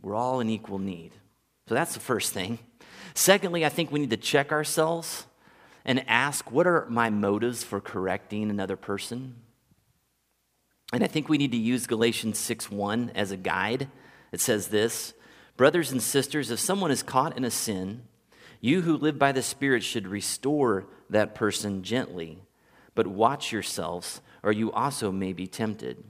We're 0.00 0.14
all 0.14 0.40
in 0.40 0.48
equal 0.48 0.78
need. 0.78 1.12
So 1.68 1.74
that's 1.74 1.94
the 1.94 2.00
first 2.00 2.32
thing. 2.32 2.58
Secondly, 3.14 3.64
I 3.64 3.68
think 3.68 3.90
we 3.90 3.98
need 3.98 4.10
to 4.10 4.16
check 4.16 4.52
ourselves 4.52 5.26
and 5.84 6.08
ask 6.08 6.52
what 6.52 6.66
are 6.66 6.86
my 6.88 7.10
motives 7.10 7.64
for 7.64 7.80
correcting 7.80 8.50
another 8.50 8.76
person? 8.76 9.36
And 10.92 11.02
I 11.02 11.06
think 11.06 11.28
we 11.28 11.38
need 11.38 11.52
to 11.52 11.58
use 11.58 11.86
Galatians 11.86 12.38
6:1 12.38 13.10
as 13.14 13.30
a 13.30 13.36
guide. 13.36 13.88
It 14.32 14.40
says 14.40 14.68
this, 14.68 15.14
brothers 15.58 15.90
and 15.92 16.00
sisters, 16.00 16.50
if 16.50 16.60
someone 16.60 16.90
is 16.90 17.02
caught 17.02 17.36
in 17.36 17.44
a 17.44 17.50
sin, 17.50 18.02
you 18.60 18.80
who 18.82 18.96
live 18.96 19.18
by 19.18 19.32
the 19.32 19.42
Spirit 19.42 19.82
should 19.82 20.06
restore 20.08 20.86
that 21.10 21.34
person 21.34 21.82
gently. 21.82 22.38
but 22.94 23.06
watch 23.06 23.52
yourselves, 23.52 24.20
or 24.42 24.50
you 24.50 24.72
also 24.72 25.12
may 25.12 25.32
be 25.32 25.46
tempted. 25.46 26.02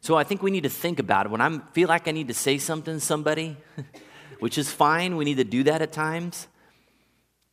So 0.00 0.14
I 0.14 0.22
think 0.22 0.40
we 0.40 0.52
need 0.52 0.62
to 0.62 0.68
think 0.68 1.00
about 1.00 1.26
it. 1.26 1.32
When 1.32 1.40
I 1.40 1.58
feel 1.72 1.88
like 1.88 2.06
I 2.06 2.12
need 2.12 2.28
to 2.28 2.34
say 2.34 2.58
something 2.58 2.94
to 2.94 3.00
somebody, 3.00 3.56
which 4.38 4.56
is 4.56 4.70
fine, 4.70 5.16
we 5.16 5.24
need 5.24 5.38
to 5.38 5.44
do 5.44 5.64
that 5.64 5.82
at 5.82 5.90
times. 5.90 6.46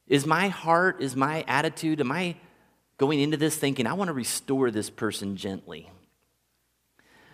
Is 0.08 0.28
my 0.28 0.50
heart, 0.50 1.02
is 1.02 1.16
my 1.16 1.44
attitude, 1.48 2.00
am 2.00 2.12
I 2.12 2.36
going 3.00 3.20
into 3.20 3.38
this 3.38 3.56
thinking, 3.56 3.88
I 3.88 3.94
want 3.94 4.10
to 4.10 4.14
restore 4.14 4.70
this 4.70 4.92
person 4.92 5.36
gently? 5.36 5.90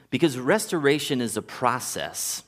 Because 0.10 0.38
restoration 0.38 1.22
is 1.22 1.38
a 1.38 1.42
process, 1.42 2.44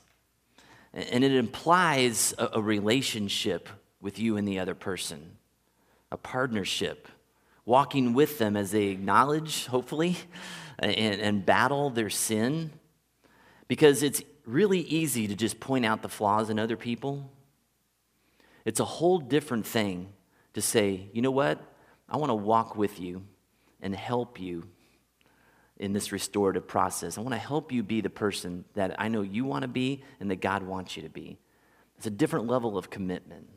and 0.92 1.22
it 1.22 1.32
implies 1.32 2.34
a, 2.38 2.50
a 2.54 2.60
relationship 2.60 3.68
with 4.00 4.18
you 4.18 4.36
and 4.36 4.46
the 4.46 4.58
other 4.58 4.74
person, 4.74 5.38
a 6.10 6.16
partnership, 6.16 7.06
walking 7.64 8.14
with 8.14 8.38
them 8.38 8.56
as 8.56 8.72
they 8.72 8.88
acknowledge, 8.88 9.66
hopefully, 9.66 10.16
and, 10.78 11.20
and 11.20 11.46
battle 11.46 11.90
their 11.90 12.10
sin. 12.10 12.72
Because 13.68 14.02
it's 14.02 14.22
really 14.44 14.80
easy 14.80 15.28
to 15.28 15.36
just 15.36 15.60
point 15.60 15.86
out 15.86 16.02
the 16.02 16.08
flaws 16.08 16.50
in 16.50 16.58
other 16.58 16.76
people. 16.76 17.30
It's 18.64 18.80
a 18.80 18.84
whole 18.84 19.18
different 19.18 19.66
thing 19.66 20.12
to 20.54 20.60
say, 20.60 21.08
you 21.12 21.22
know 21.22 21.30
what? 21.30 21.60
I 22.08 22.16
want 22.16 22.30
to 22.30 22.34
walk 22.34 22.76
with 22.76 23.00
you 23.00 23.22
and 23.80 23.94
help 23.94 24.40
you 24.40 24.64
in 25.82 25.92
this 25.92 26.12
restorative 26.12 26.68
process. 26.68 27.18
I 27.18 27.22
want 27.22 27.34
to 27.34 27.38
help 27.38 27.72
you 27.72 27.82
be 27.82 28.00
the 28.00 28.08
person 28.08 28.64
that 28.74 28.94
I 29.00 29.08
know 29.08 29.22
you 29.22 29.44
want 29.44 29.62
to 29.62 29.68
be 29.68 30.04
and 30.20 30.30
that 30.30 30.40
God 30.40 30.62
wants 30.62 30.96
you 30.96 31.02
to 31.02 31.08
be. 31.08 31.38
It's 31.98 32.06
a 32.06 32.10
different 32.10 32.46
level 32.46 32.78
of 32.78 32.88
commitment. 32.88 33.48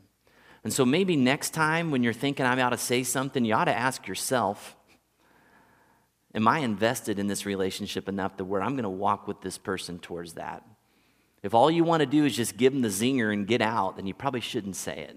And 0.64 0.72
so 0.72 0.84
maybe 0.84 1.14
next 1.14 1.50
time 1.50 1.92
when 1.92 2.02
you're 2.02 2.12
thinking 2.12 2.44
I 2.44 2.60
ought 2.60 2.70
to 2.70 2.78
say 2.78 3.04
something, 3.04 3.44
you 3.44 3.54
ought 3.54 3.66
to 3.66 3.76
ask 3.76 4.08
yourself, 4.08 4.76
Am 6.34 6.46
I 6.46 6.58
invested 6.58 7.18
in 7.18 7.28
this 7.28 7.46
relationship 7.46 8.10
enough 8.10 8.36
to 8.36 8.44
where 8.44 8.60
I'm 8.60 8.72
going 8.72 8.82
to 8.82 8.90
walk 8.90 9.26
with 9.26 9.40
this 9.40 9.56
person 9.56 9.98
towards 9.98 10.34
that? 10.34 10.62
If 11.42 11.54
all 11.54 11.70
you 11.70 11.82
want 11.82 12.00
to 12.00 12.06
do 12.06 12.26
is 12.26 12.36
just 12.36 12.58
give 12.58 12.74
them 12.74 12.82
the 12.82 12.88
zinger 12.88 13.32
and 13.32 13.46
get 13.46 13.62
out, 13.62 13.96
then 13.96 14.06
you 14.06 14.12
probably 14.12 14.42
shouldn't 14.42 14.76
say 14.76 14.98
it. 14.98 15.16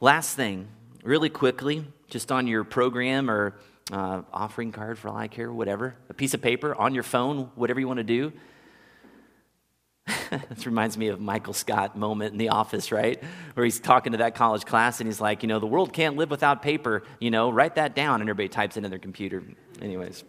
Last 0.00 0.36
thing, 0.36 0.68
really 1.02 1.30
quickly, 1.30 1.86
just 2.10 2.30
on 2.30 2.46
your 2.46 2.62
program 2.62 3.30
or 3.30 3.54
uh, 3.90 4.22
offering 4.32 4.72
card 4.72 4.98
for 4.98 5.08
all 5.08 5.16
I 5.16 5.28
care, 5.28 5.52
whatever, 5.52 5.96
a 6.08 6.14
piece 6.14 6.34
of 6.34 6.42
paper 6.42 6.74
on 6.74 6.94
your 6.94 7.02
phone, 7.02 7.50
whatever 7.54 7.80
you 7.80 7.88
want 7.88 7.98
to 7.98 8.04
do. 8.04 8.32
this 10.48 10.66
reminds 10.66 10.96
me 10.96 11.08
of 11.08 11.20
Michael 11.20 11.52
Scott 11.52 11.96
moment 11.96 12.32
in 12.32 12.38
the 12.38 12.50
office, 12.50 12.92
right? 12.92 13.22
Where 13.54 13.64
he's 13.64 13.80
talking 13.80 14.12
to 14.12 14.18
that 14.18 14.34
college 14.34 14.64
class 14.64 15.00
and 15.00 15.08
he's 15.08 15.20
like, 15.20 15.42
you 15.42 15.48
know, 15.48 15.58
the 15.58 15.66
world 15.66 15.92
can't 15.92 16.16
live 16.16 16.30
without 16.30 16.62
paper, 16.62 17.04
you 17.20 17.30
know, 17.30 17.50
write 17.50 17.76
that 17.76 17.94
down. 17.94 18.20
And 18.20 18.28
everybody 18.28 18.48
types 18.48 18.76
it 18.76 18.84
in 18.84 18.90
their 18.90 18.98
computer. 18.98 19.42
Anyways. 19.80 20.24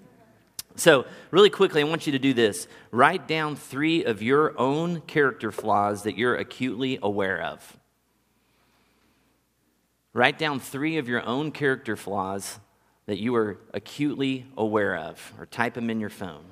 So, 0.76 1.06
really 1.30 1.52
quickly, 1.52 1.82
I 1.82 1.84
want 1.86 2.08
you 2.08 2.14
to 2.14 2.20
do 2.20 2.34
this. 2.34 2.68
Write 2.90 3.28
down 3.28 3.56
three 3.56 4.06
of 4.06 4.24
your 4.24 4.60
own 4.60 5.02
character 5.02 5.52
flaws 5.52 6.04
that 6.04 6.18
you're 6.18 6.36
acutely 6.36 6.98
aware 7.02 7.40
of. 7.40 7.78
Write 10.14 10.40
down 10.40 10.60
three 10.60 10.98
of 10.98 11.08
your 11.08 11.24
own 11.26 11.52
character 11.52 11.96
flaws 11.96 12.60
that 13.06 13.20
you 13.20 13.36
are 13.36 13.60
acutely 13.74 14.46
aware 14.58 14.96
of, 14.96 15.34
or 15.38 15.46
type 15.46 15.74
them 15.74 15.90
in 15.90 16.00
your 16.00 16.10
phone. 16.10 16.44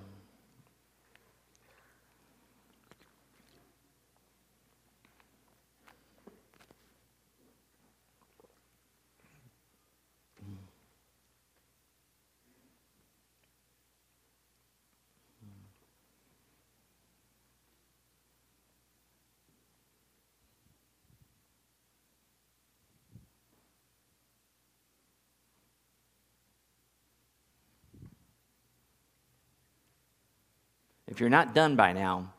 If 31.11 31.19
you're 31.19 31.29
not 31.29 31.53
done 31.53 31.75
by 31.75 31.91
now, 31.91 32.31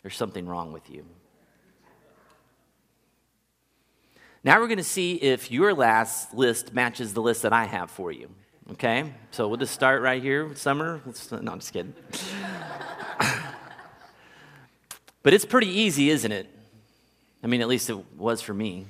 there's 0.00 0.16
something 0.16 0.46
wrong 0.46 0.72
with 0.72 0.88
you. 0.88 1.04
Now 4.42 4.60
we're 4.60 4.66
going 4.66 4.78
to 4.78 4.82
see 4.82 5.16
if 5.16 5.50
your 5.50 5.74
last 5.74 6.32
list 6.32 6.72
matches 6.72 7.12
the 7.12 7.20
list 7.20 7.42
that 7.42 7.52
I 7.52 7.64
have 7.64 7.90
for 7.90 8.10
you. 8.10 8.30
Okay? 8.72 9.12
So 9.30 9.46
we'll 9.46 9.58
just 9.58 9.74
start 9.74 10.00
right 10.00 10.22
here. 10.22 10.54
Summer? 10.54 11.02
no, 11.32 11.52
I'm 11.52 11.58
just 11.58 11.74
kidding. 11.74 11.92
but 15.22 15.34
it's 15.34 15.44
pretty 15.44 15.68
easy, 15.68 16.08
isn't 16.08 16.32
it? 16.32 16.48
I 17.42 17.46
mean, 17.46 17.60
at 17.60 17.68
least 17.68 17.90
it 17.90 18.16
was 18.16 18.40
for 18.40 18.54
me. 18.54 18.86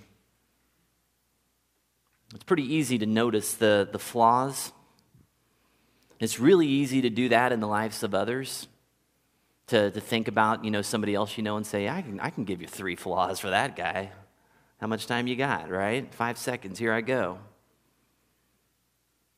It's 2.32 2.44
pretty 2.44 2.72
easy 2.72 2.98
to 2.98 3.06
notice 3.06 3.54
the, 3.54 3.88
the 3.90 3.98
flaws. 3.98 4.70
It's 6.20 6.38
really 6.38 6.68
easy 6.68 7.02
to 7.02 7.10
do 7.10 7.30
that 7.30 7.50
in 7.50 7.58
the 7.58 7.66
lives 7.66 8.04
of 8.04 8.14
others 8.14 8.68
to, 9.68 9.90
to 9.90 10.00
think 10.00 10.28
about, 10.28 10.64
you 10.64 10.70
know, 10.70 10.82
somebody 10.82 11.14
else 11.14 11.36
you 11.36 11.42
know 11.42 11.56
and 11.56 11.66
say, 11.66 11.88
I 11.88 12.02
can, 12.02 12.20
I 12.20 12.30
can 12.30 12.44
give 12.44 12.60
you 12.60 12.68
three 12.68 12.96
flaws 12.96 13.40
for 13.40 13.50
that 13.50 13.76
guy. 13.76 14.10
How 14.80 14.86
much 14.86 15.06
time 15.06 15.26
you 15.26 15.36
got, 15.36 15.70
right? 15.70 16.12
Five 16.12 16.36
seconds, 16.36 16.78
here 16.78 16.92
I 16.92 17.00
go. 17.00 17.38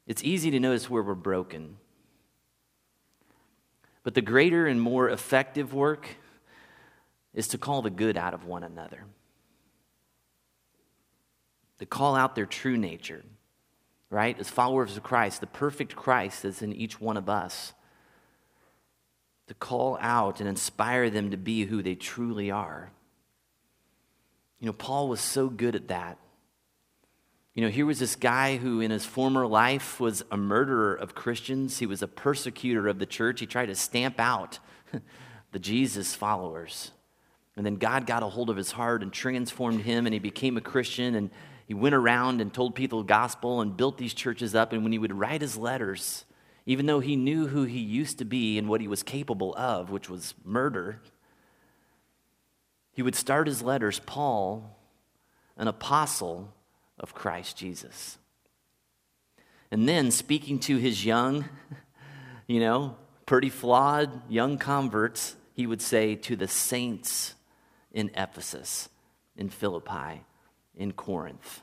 It's 0.06 0.22
easy 0.24 0.50
to 0.50 0.60
notice 0.60 0.90
where 0.90 1.02
we're 1.02 1.14
broken. 1.14 1.76
But 4.02 4.14
the 4.14 4.22
greater 4.22 4.66
and 4.66 4.80
more 4.80 5.08
effective 5.08 5.74
work 5.74 6.08
is 7.34 7.48
to 7.48 7.58
call 7.58 7.82
the 7.82 7.90
good 7.90 8.16
out 8.16 8.34
of 8.34 8.44
one 8.46 8.62
another, 8.62 9.04
to 11.78 11.86
call 11.86 12.14
out 12.14 12.34
their 12.34 12.46
true 12.46 12.76
nature, 12.76 13.22
right? 14.08 14.38
As 14.38 14.48
followers 14.48 14.96
of 14.96 15.02
Christ, 15.02 15.40
the 15.40 15.46
perfect 15.46 15.96
Christ 15.96 16.44
that's 16.44 16.62
in 16.62 16.72
each 16.72 17.00
one 17.00 17.16
of 17.16 17.28
us 17.28 17.72
to 19.48 19.54
call 19.54 19.98
out 20.00 20.40
and 20.40 20.48
inspire 20.48 21.10
them 21.10 21.30
to 21.30 21.36
be 21.36 21.64
who 21.64 21.82
they 21.82 21.94
truly 21.94 22.50
are. 22.50 22.90
You 24.60 24.66
know, 24.66 24.72
Paul 24.72 25.08
was 25.08 25.20
so 25.20 25.48
good 25.48 25.74
at 25.74 25.88
that. 25.88 26.18
You 27.54 27.62
know, 27.62 27.70
here 27.70 27.86
was 27.86 27.98
this 27.98 28.16
guy 28.16 28.58
who, 28.58 28.82
in 28.82 28.90
his 28.90 29.06
former 29.06 29.46
life, 29.46 29.98
was 29.98 30.22
a 30.30 30.36
murderer 30.36 30.94
of 30.94 31.14
Christians. 31.14 31.78
He 31.78 31.86
was 31.86 32.02
a 32.02 32.08
persecutor 32.08 32.86
of 32.86 32.98
the 32.98 33.06
church. 33.06 33.40
He 33.40 33.46
tried 33.46 33.66
to 33.66 33.74
stamp 33.74 34.20
out 34.20 34.58
the 35.52 35.58
Jesus 35.58 36.14
followers. 36.14 36.90
And 37.56 37.64
then 37.64 37.76
God 37.76 38.06
got 38.06 38.22
a 38.22 38.26
hold 38.26 38.50
of 38.50 38.58
his 38.58 38.72
heart 38.72 39.02
and 39.02 39.10
transformed 39.10 39.80
him, 39.80 40.06
and 40.06 40.12
he 40.12 40.18
became 40.18 40.58
a 40.58 40.60
Christian. 40.60 41.14
And 41.14 41.30
he 41.66 41.72
went 41.72 41.94
around 41.94 42.42
and 42.42 42.52
told 42.52 42.74
people 42.74 43.00
the 43.00 43.06
gospel 43.06 43.62
and 43.62 43.74
built 43.74 43.96
these 43.96 44.12
churches 44.12 44.54
up. 44.54 44.74
And 44.74 44.82
when 44.82 44.92
he 44.92 44.98
would 44.98 45.14
write 45.14 45.40
his 45.40 45.56
letters, 45.56 46.25
even 46.66 46.86
though 46.86 47.00
he 47.00 47.14
knew 47.14 47.46
who 47.46 47.62
he 47.62 47.78
used 47.78 48.18
to 48.18 48.24
be 48.24 48.58
and 48.58 48.68
what 48.68 48.80
he 48.80 48.88
was 48.88 49.04
capable 49.04 49.54
of, 49.56 49.88
which 49.88 50.10
was 50.10 50.34
murder, 50.44 51.00
he 52.92 53.02
would 53.02 53.14
start 53.14 53.46
his 53.46 53.62
letters, 53.62 54.00
Paul, 54.00 54.76
an 55.56 55.68
apostle 55.68 56.52
of 56.98 57.14
Christ 57.14 57.56
Jesus. 57.56 58.18
And 59.70 59.88
then 59.88 60.10
speaking 60.10 60.58
to 60.60 60.76
his 60.76 61.04
young, 61.04 61.48
you 62.48 62.58
know, 62.58 62.96
pretty 63.26 63.50
flawed 63.50 64.28
young 64.30 64.58
converts, 64.58 65.36
he 65.52 65.66
would 65.66 65.82
say 65.82 66.16
to 66.16 66.36
the 66.36 66.48
saints 66.48 67.34
in 67.92 68.10
Ephesus, 68.14 68.88
in 69.36 69.50
Philippi, 69.50 70.22
in 70.74 70.92
Corinth, 70.92 71.62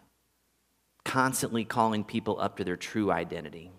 constantly 1.03 1.65
calling 1.65 2.03
people 2.03 2.39
up 2.39 2.57
to 2.57 2.63
their 2.63 2.77
true 2.77 3.11
identity. 3.11 3.71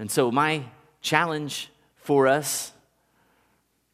And 0.00 0.10
so, 0.10 0.32
my 0.32 0.62
challenge 1.02 1.68
for 1.94 2.26
us 2.26 2.72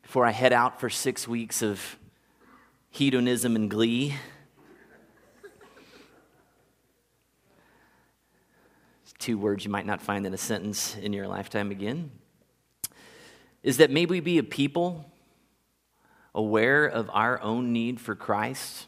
before 0.03 0.25
I 0.25 0.31
head 0.31 0.53
out 0.53 0.79
for 0.79 0.89
six 0.89 1.27
weeks 1.27 1.63
of 1.63 1.99
hedonism 2.91 3.57
and 3.57 3.69
glee 3.69 4.15
two 9.19 9.37
words 9.37 9.65
you 9.65 9.71
might 9.73 9.85
not 9.85 10.01
find 10.01 10.25
in 10.25 10.33
a 10.33 10.39
sentence 10.39 10.97
in 10.97 11.13
your 11.13 11.27
lifetime 11.27 11.73
again 11.73 12.13
is 13.65 13.79
that 13.79 13.91
may 13.91 14.07
we 14.07 14.21
be 14.21 14.39
a 14.39 14.45
people 14.45 15.11
aware 16.37 16.87
of 16.87 17.11
our 17.13 17.43
own 17.43 17.73
need 17.73 18.01
for 18.01 18.15
Christ, 18.15 18.87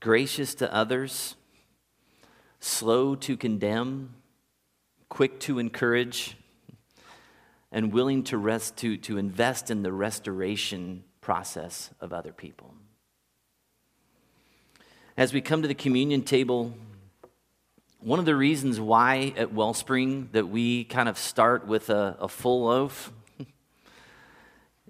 gracious 0.00 0.56
to 0.56 0.74
others, 0.74 1.36
slow 2.58 3.14
to 3.14 3.36
condemn 3.36 4.14
quick 5.08 5.40
to 5.40 5.58
encourage, 5.58 6.36
and 7.70 7.92
willing 7.92 8.22
to, 8.24 8.38
rest, 8.38 8.76
to, 8.78 8.96
to 8.96 9.18
invest 9.18 9.70
in 9.70 9.82
the 9.82 9.92
restoration 9.92 11.04
process 11.20 11.90
of 12.00 12.12
other 12.12 12.32
people. 12.32 12.74
As 15.16 15.32
we 15.32 15.40
come 15.40 15.62
to 15.62 15.68
the 15.68 15.74
communion 15.74 16.22
table, 16.22 16.74
one 18.00 18.18
of 18.18 18.24
the 18.24 18.36
reasons 18.36 18.78
why 18.78 19.34
at 19.36 19.52
Wellspring 19.52 20.28
that 20.32 20.48
we 20.48 20.84
kind 20.84 21.08
of 21.08 21.18
start 21.18 21.66
with 21.66 21.90
a, 21.90 22.16
a 22.20 22.28
full 22.28 22.66
loaf 22.66 23.12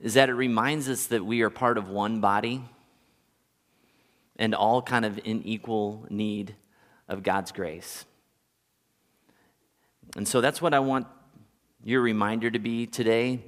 is 0.00 0.14
that 0.14 0.28
it 0.28 0.34
reminds 0.34 0.88
us 0.88 1.06
that 1.06 1.24
we 1.24 1.40
are 1.40 1.50
part 1.50 1.78
of 1.78 1.88
one 1.88 2.20
body 2.20 2.62
and 4.36 4.54
all 4.54 4.82
kind 4.82 5.04
of 5.04 5.18
in 5.24 5.42
equal 5.42 6.06
need 6.10 6.54
of 7.08 7.22
God's 7.22 7.50
grace. 7.50 8.04
And 10.16 10.26
so 10.26 10.40
that's 10.40 10.62
what 10.62 10.74
I 10.74 10.80
want 10.80 11.06
your 11.84 12.00
reminder 12.00 12.50
to 12.50 12.58
be 12.58 12.86
today. 12.86 13.44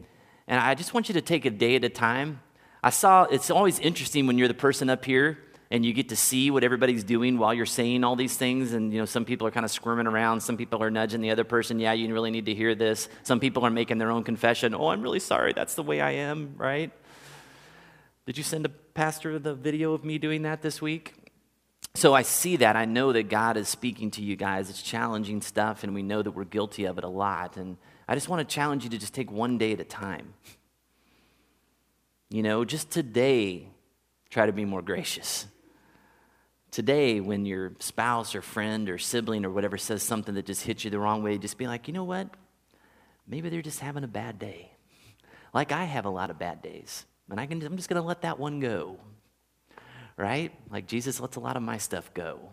And 0.47 0.61
I 0.61 0.75
just 0.75 0.95
want 0.95 1.09
you 1.09 1.15
to 1.15 1.21
take 1.21 1.45
a 1.45 1.51
day 1.51 1.77
at 1.77 1.85
a 1.85 1.89
time. 1.89 2.41
I 2.83 2.91
saw 2.91 3.25
it's 3.25 3.51
always 3.51 3.79
interesting 3.79 4.27
when 4.27 4.39
you're 4.39 4.49
the 4.49 4.55
person 4.55 4.89
up 4.91 5.05
here 5.05 5.39
and 5.71 5.85
you 5.85 5.93
get 5.93 6.09
to 6.09 6.17
see 6.17 6.51
what 6.51 6.65
everybody's 6.65 7.05
doing 7.05 7.39
while 7.39 7.55
you're 7.55 7.67
saying 7.67 8.03
all 8.03 8.17
these 8.17 8.37
things. 8.37 8.73
And 8.73 8.93
you 8.93 8.99
know 8.99 9.05
some 9.05 9.25
people 9.25 9.47
are 9.47 9.51
kind 9.51 9.65
of 9.65 9.71
squirming 9.71 10.07
around. 10.07 10.41
Some 10.41 10.57
people 10.57 10.83
are 10.83 10.91
nudging 10.91 11.21
the 11.21 11.31
other 11.31 11.45
person. 11.45 11.79
Yeah 11.79 11.93
you 11.93 12.13
really 12.13 12.31
need 12.31 12.47
to 12.47 12.55
hear 12.55 12.75
this. 12.75 13.09
Some 13.23 13.41
people 13.41 13.65
are 13.65 13.71
making 13.71 13.99
their 13.99 14.11
own 14.11 14.25
confession. 14.25 14.75
Oh 14.75 14.89
i'm 14.89 15.03
really 15.03 15.21
sorry. 15.21 15.53
That's 15.53 15.75
the 15.75 15.83
way 15.83 16.01
i 16.01 16.13
am 16.13 16.55
right? 16.57 16.91
Did 18.27 18.39
you 18.39 18.45
send 18.45 18.65
a 18.67 18.69
pastor 18.69 19.39
the 19.39 19.55
video 19.55 19.93
of 19.93 20.05
me 20.05 20.19
doing 20.19 20.43
that 20.43 20.63
this 20.63 20.81
week 20.81 21.15
so 21.95 22.15
i 22.15 22.23
see 22.23 22.57
that 22.57 22.77
i 22.77 22.85
know 22.85 23.13
that 23.13 23.29
god 23.29 23.57
is 23.57 23.69
speaking 23.69 24.11
to 24.11 24.23
you 24.23 24.37
guys 24.37 24.71
it's 24.71 24.83
challenging 24.83 25.41
stuff 25.41 25.83
and 25.83 25.95
we 25.95 26.03
know 26.03 26.23
that 26.23 26.31
we're 26.31 26.45
guilty 26.45 26.85
of 26.85 26.99
it 26.99 27.05
a 27.05 27.09
lot 27.09 27.57
and 27.57 27.77
i 28.09 28.15
just 28.15 28.29
want 28.29 28.47
to 28.47 28.55
challenge 28.55 28.85
you 28.85 28.91
to 28.91 28.99
just 28.99 29.15
take 29.15 29.31
one 29.31 29.59
day 29.59 29.73
at 29.73 29.81
a 29.81 29.85
time 29.85 30.35
you 32.29 32.43
know 32.43 32.65
just 32.65 32.91
today 32.91 33.69
try 34.31 34.47
to 34.47 34.53
be 34.53 34.65
more 34.65 34.83
gracious 34.83 35.47
Today, 36.71 37.19
when 37.19 37.47
your 37.47 37.73
spouse 37.81 38.37
or 38.37 38.43
friend 38.43 38.89
or 38.89 38.97
sibling 38.97 39.45
or 39.45 39.51
whatever 39.51 39.77
says 39.77 40.05
something 40.05 40.37
that 40.37 40.47
just 40.47 40.63
hits 40.63 40.85
you 40.85 40.91
the 40.91 41.01
wrong 41.01 41.23
way, 41.23 41.37
just 41.37 41.59
be 41.59 41.67
like, 41.67 41.89
you 41.89 41.95
know 41.95 42.05
what? 42.05 42.29
Maybe 43.27 43.49
they're 43.49 43.61
just 43.61 43.81
having 43.81 44.05
a 44.05 44.09
bad 44.09 44.39
day. 44.39 44.71
Like 45.53 45.73
I 45.73 45.85
have 45.85 46.05
a 46.05 46.11
lot 46.11 46.31
of 46.31 46.39
bad 46.39 46.63
days. 46.63 47.07
And 47.29 47.41
I 47.41 47.47
can, 47.47 47.61
I'm 47.63 47.77
just 47.77 47.89
going 47.89 48.01
to 48.01 48.07
let 48.07 48.23
that 48.23 48.39
one 48.39 48.61
go. 48.61 48.99
Right? 50.21 50.53
Like 50.71 50.87
Jesus 50.87 51.19
lets 51.19 51.37
a 51.37 51.41
lot 51.41 51.57
of 51.57 51.63
my 51.63 51.79
stuff 51.79 52.13
go. 52.13 52.51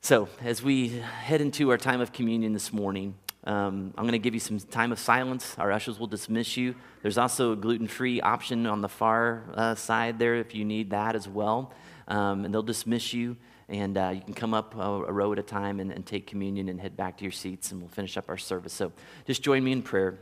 So, 0.00 0.28
as 0.42 0.62
we 0.62 0.88
head 0.88 1.40
into 1.40 1.70
our 1.70 1.78
time 1.78 2.00
of 2.00 2.12
communion 2.12 2.52
this 2.52 2.72
morning, 2.72 3.14
um, 3.44 3.94
I'm 3.96 4.02
going 4.02 4.12
to 4.12 4.18
give 4.18 4.34
you 4.34 4.40
some 4.40 4.58
time 4.58 4.90
of 4.90 4.98
silence. 4.98 5.54
Our 5.58 5.70
ushers 5.70 6.00
will 6.00 6.08
dismiss 6.08 6.56
you. 6.56 6.74
There's 7.02 7.18
also 7.18 7.52
a 7.52 7.56
gluten 7.56 7.86
free 7.86 8.20
option 8.20 8.66
on 8.66 8.80
the 8.80 8.88
far 8.88 9.44
uh, 9.54 9.74
side 9.76 10.18
there 10.18 10.34
if 10.34 10.56
you 10.56 10.64
need 10.64 10.90
that 10.90 11.14
as 11.14 11.28
well 11.28 11.72
um, 12.08 12.44
and 12.44 12.52
they'll 12.52 12.62
dismiss 12.62 13.12
you. 13.12 13.36
And 13.68 13.96
uh, 13.96 14.12
you 14.14 14.20
can 14.20 14.34
come 14.34 14.54
up 14.54 14.74
a, 14.74 14.80
a 14.80 15.12
row 15.12 15.32
at 15.32 15.38
a 15.38 15.42
time 15.42 15.80
and, 15.80 15.90
and 15.90 16.04
take 16.04 16.26
communion 16.26 16.68
and 16.68 16.80
head 16.80 16.96
back 16.96 17.16
to 17.18 17.24
your 17.24 17.32
seats, 17.32 17.72
and 17.72 17.80
we'll 17.80 17.88
finish 17.88 18.16
up 18.16 18.28
our 18.28 18.36
service. 18.36 18.72
So 18.72 18.92
just 19.26 19.42
join 19.42 19.64
me 19.64 19.72
in 19.72 19.82
prayer. 19.82 20.18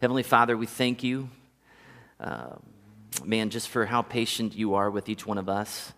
Heavenly 0.00 0.22
Father, 0.22 0.56
we 0.56 0.66
thank 0.66 1.02
you, 1.02 1.30
uh, 2.18 2.56
man, 3.24 3.50
just 3.50 3.68
for 3.68 3.86
how 3.86 4.02
patient 4.02 4.54
you 4.54 4.74
are 4.74 4.90
with 4.90 5.08
each 5.08 5.26
one 5.26 5.38
of 5.38 5.48
us. 5.48 5.92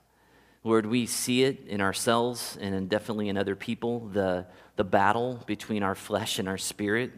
Lord, 0.64 0.86
we 0.86 1.06
see 1.06 1.42
it 1.42 1.66
in 1.66 1.80
ourselves 1.80 2.56
and 2.60 2.88
definitely 2.88 3.28
in 3.28 3.36
other 3.36 3.56
people, 3.56 4.08
the, 4.08 4.46
the 4.76 4.84
battle 4.84 5.42
between 5.46 5.82
our 5.82 5.94
flesh 5.94 6.38
and 6.38 6.48
our 6.48 6.58
spirit, 6.58 7.12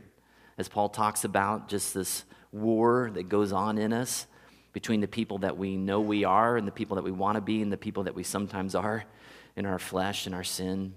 as 0.57 0.69
Paul 0.69 0.89
talks 0.89 1.25
about, 1.25 1.69
just 1.69 1.93
this 1.93 2.25
war 2.53 3.11
that 3.15 3.29
goes 3.29 3.53
on 3.53 3.77
in 3.77 3.93
us 3.93 4.27
between 4.73 5.01
the 5.01 5.09
people 5.09 5.39
that 5.39 5.57
we 5.57 5.77
know 5.77 6.01
we 6.01 6.25
are 6.25 6.57
and 6.57 6.67
the 6.67 6.73
people 6.73 6.97
that 6.97 7.05
we 7.05 7.13
want 7.13 7.37
to 7.37 7.41
be 7.41 7.61
and 7.61 7.73
the 7.73 7.77
people 7.77 8.05
that 8.05 8.15
we 8.15 8.23
sometimes 8.23 8.75
are 8.75 9.05
in 9.57 9.67
our 9.67 9.79
flesh 9.79 10.27
and 10.27 10.35
our 10.35 10.45
sin. 10.45 10.95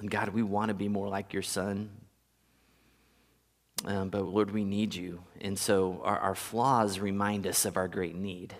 And 0.00 0.10
God, 0.10 0.30
we 0.30 0.42
want 0.42 0.68
to 0.68 0.74
be 0.74 0.88
more 0.88 1.08
like 1.08 1.32
your 1.32 1.42
son. 1.42 1.90
Um, 3.84 4.08
but 4.08 4.22
Lord, 4.22 4.50
we 4.50 4.64
need 4.64 4.94
you. 4.94 5.20
And 5.40 5.58
so 5.58 6.00
our, 6.02 6.18
our 6.18 6.34
flaws 6.34 6.98
remind 6.98 7.46
us 7.46 7.64
of 7.64 7.76
our 7.76 7.88
great 7.88 8.16
need. 8.16 8.54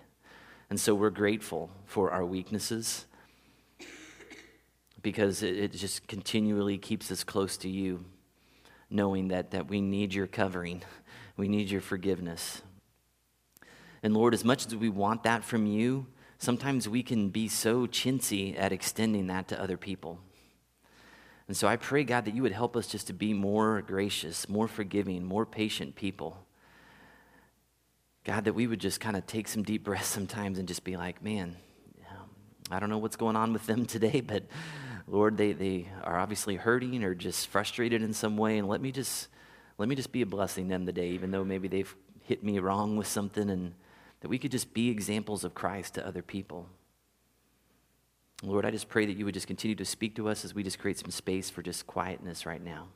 And 0.69 0.79
so 0.79 0.95
we're 0.95 1.11
grateful 1.11 1.71
for 1.87 2.11
our 2.11 2.25
weaknesses 2.25 3.07
because 5.03 5.43
it, 5.43 5.57
it 5.57 5.73
just 5.73 6.07
continually 6.09 6.79
keeps 6.79 7.11
us 7.13 7.23
close 7.23 7.57
to 7.59 7.69
you, 7.69 8.05
knowing 8.91 9.29
that, 9.29 9.53
that 9.53 9.69
we 9.69 9.81
need 9.81 10.13
your 10.13 10.27
covering, 10.27 10.83
we 11.37 11.49
need 11.49 11.71
your 11.71 11.81
forgiveness. 11.81 12.63
And 14.03 14.15
Lord, 14.15 14.35
as 14.35 14.45
much 14.45 14.67
as 14.67 14.77
we 14.77 14.89
want 14.89 15.23
that 15.23 15.45
from 15.45 15.67
you, 15.67 16.07
sometimes 16.39 16.89
we 16.89 17.03
can 17.03 17.31
be 17.31 17.49
so 17.49 17.87
chintzy 17.87 18.59
at 18.59 18.73
extending 18.73 19.29
that 19.29 19.49
to 19.49 19.61
other 19.61 19.77
people. 19.77 20.21
And 21.49 21.57
so 21.57 21.69
I 21.69 21.77
pray, 21.77 22.03
God, 22.03 22.25
that 22.25 22.35
you 22.35 22.43
would 22.43 22.53
help 22.53 22.77
us 22.77 22.87
just 22.87 23.07
to 23.07 23.13
be 23.13 23.33
more 23.33 23.83
gracious, 23.83 24.49
more 24.49 24.67
forgiving, 24.67 25.25
more 25.25 25.47
patient 25.47 25.95
people. 25.95 26.45
God, 28.25 28.45
that 28.45 28.55
we 28.55 28.67
would 28.67 28.81
just 28.81 29.01
kind 29.01 29.17
of 29.17 29.27
take 29.27 29.47
some 29.47 29.63
deep 29.63 29.85
breaths 29.85 30.09
sometimes 30.15 30.59
and 30.59 30.67
just 30.67 30.83
be 30.83 30.97
like, 30.97 31.23
man, 31.23 31.57
um, 32.11 32.29
I 32.71 32.81
don't 32.81 32.91
know 32.91 32.99
what's 32.99 33.17
going 33.17 33.37
on 33.37 33.53
with 33.53 33.67
them 33.67 33.87
today, 33.87 34.21
but 34.21 34.45
Lord, 35.07 35.37
they, 35.37 35.53
they 35.53 35.89
are 36.03 36.19
obviously 36.19 36.57
hurting 36.57 37.05
or 37.05 37.15
just 37.15 37.47
frustrated 37.47 38.03
in 38.03 38.13
some 38.13 38.37
way. 38.37 38.59
And 38.59 38.67
let 38.69 38.81
me 38.81 38.91
just 38.91 39.29
let 39.79 39.89
me 39.89 39.95
just 39.95 40.11
be 40.11 40.23
a 40.23 40.27
blessing 40.27 40.69
them 40.69 40.87
today, 40.87 41.11
even 41.11 41.31
though 41.31 41.45
maybe 41.45 41.69
they've 41.69 41.95
hit 42.23 42.43
me 42.43 42.59
wrong 42.59 42.97
with 42.97 43.07
something 43.07 43.51
and 43.51 43.75
that 44.21 44.29
we 44.29 44.39
could 44.39 44.51
just 44.51 44.73
be 44.73 44.89
examples 44.89 45.45
of 45.45 45.55
Christ 45.55 45.95
to 45.95 46.07
other 46.07 46.23
people. 46.23 46.67
Lord, 48.43 48.67
I 48.67 48.71
just 48.71 48.89
pray 48.89 49.07
that 49.07 49.17
you 49.17 49.25
would 49.25 49.35
just 49.35 49.47
continue 49.47 49.75
to 49.77 49.85
speak 49.85 50.15
to 50.17 50.29
us 50.29 50.45
as 50.45 50.55
we 50.55 50.63
just 50.63 50.79
create 50.79 50.99
some 50.99 51.11
space 51.11 51.49
for 51.49 51.63
just 51.63 51.87
quietness 51.87 52.45
right 52.45 52.63
now. 52.63 52.89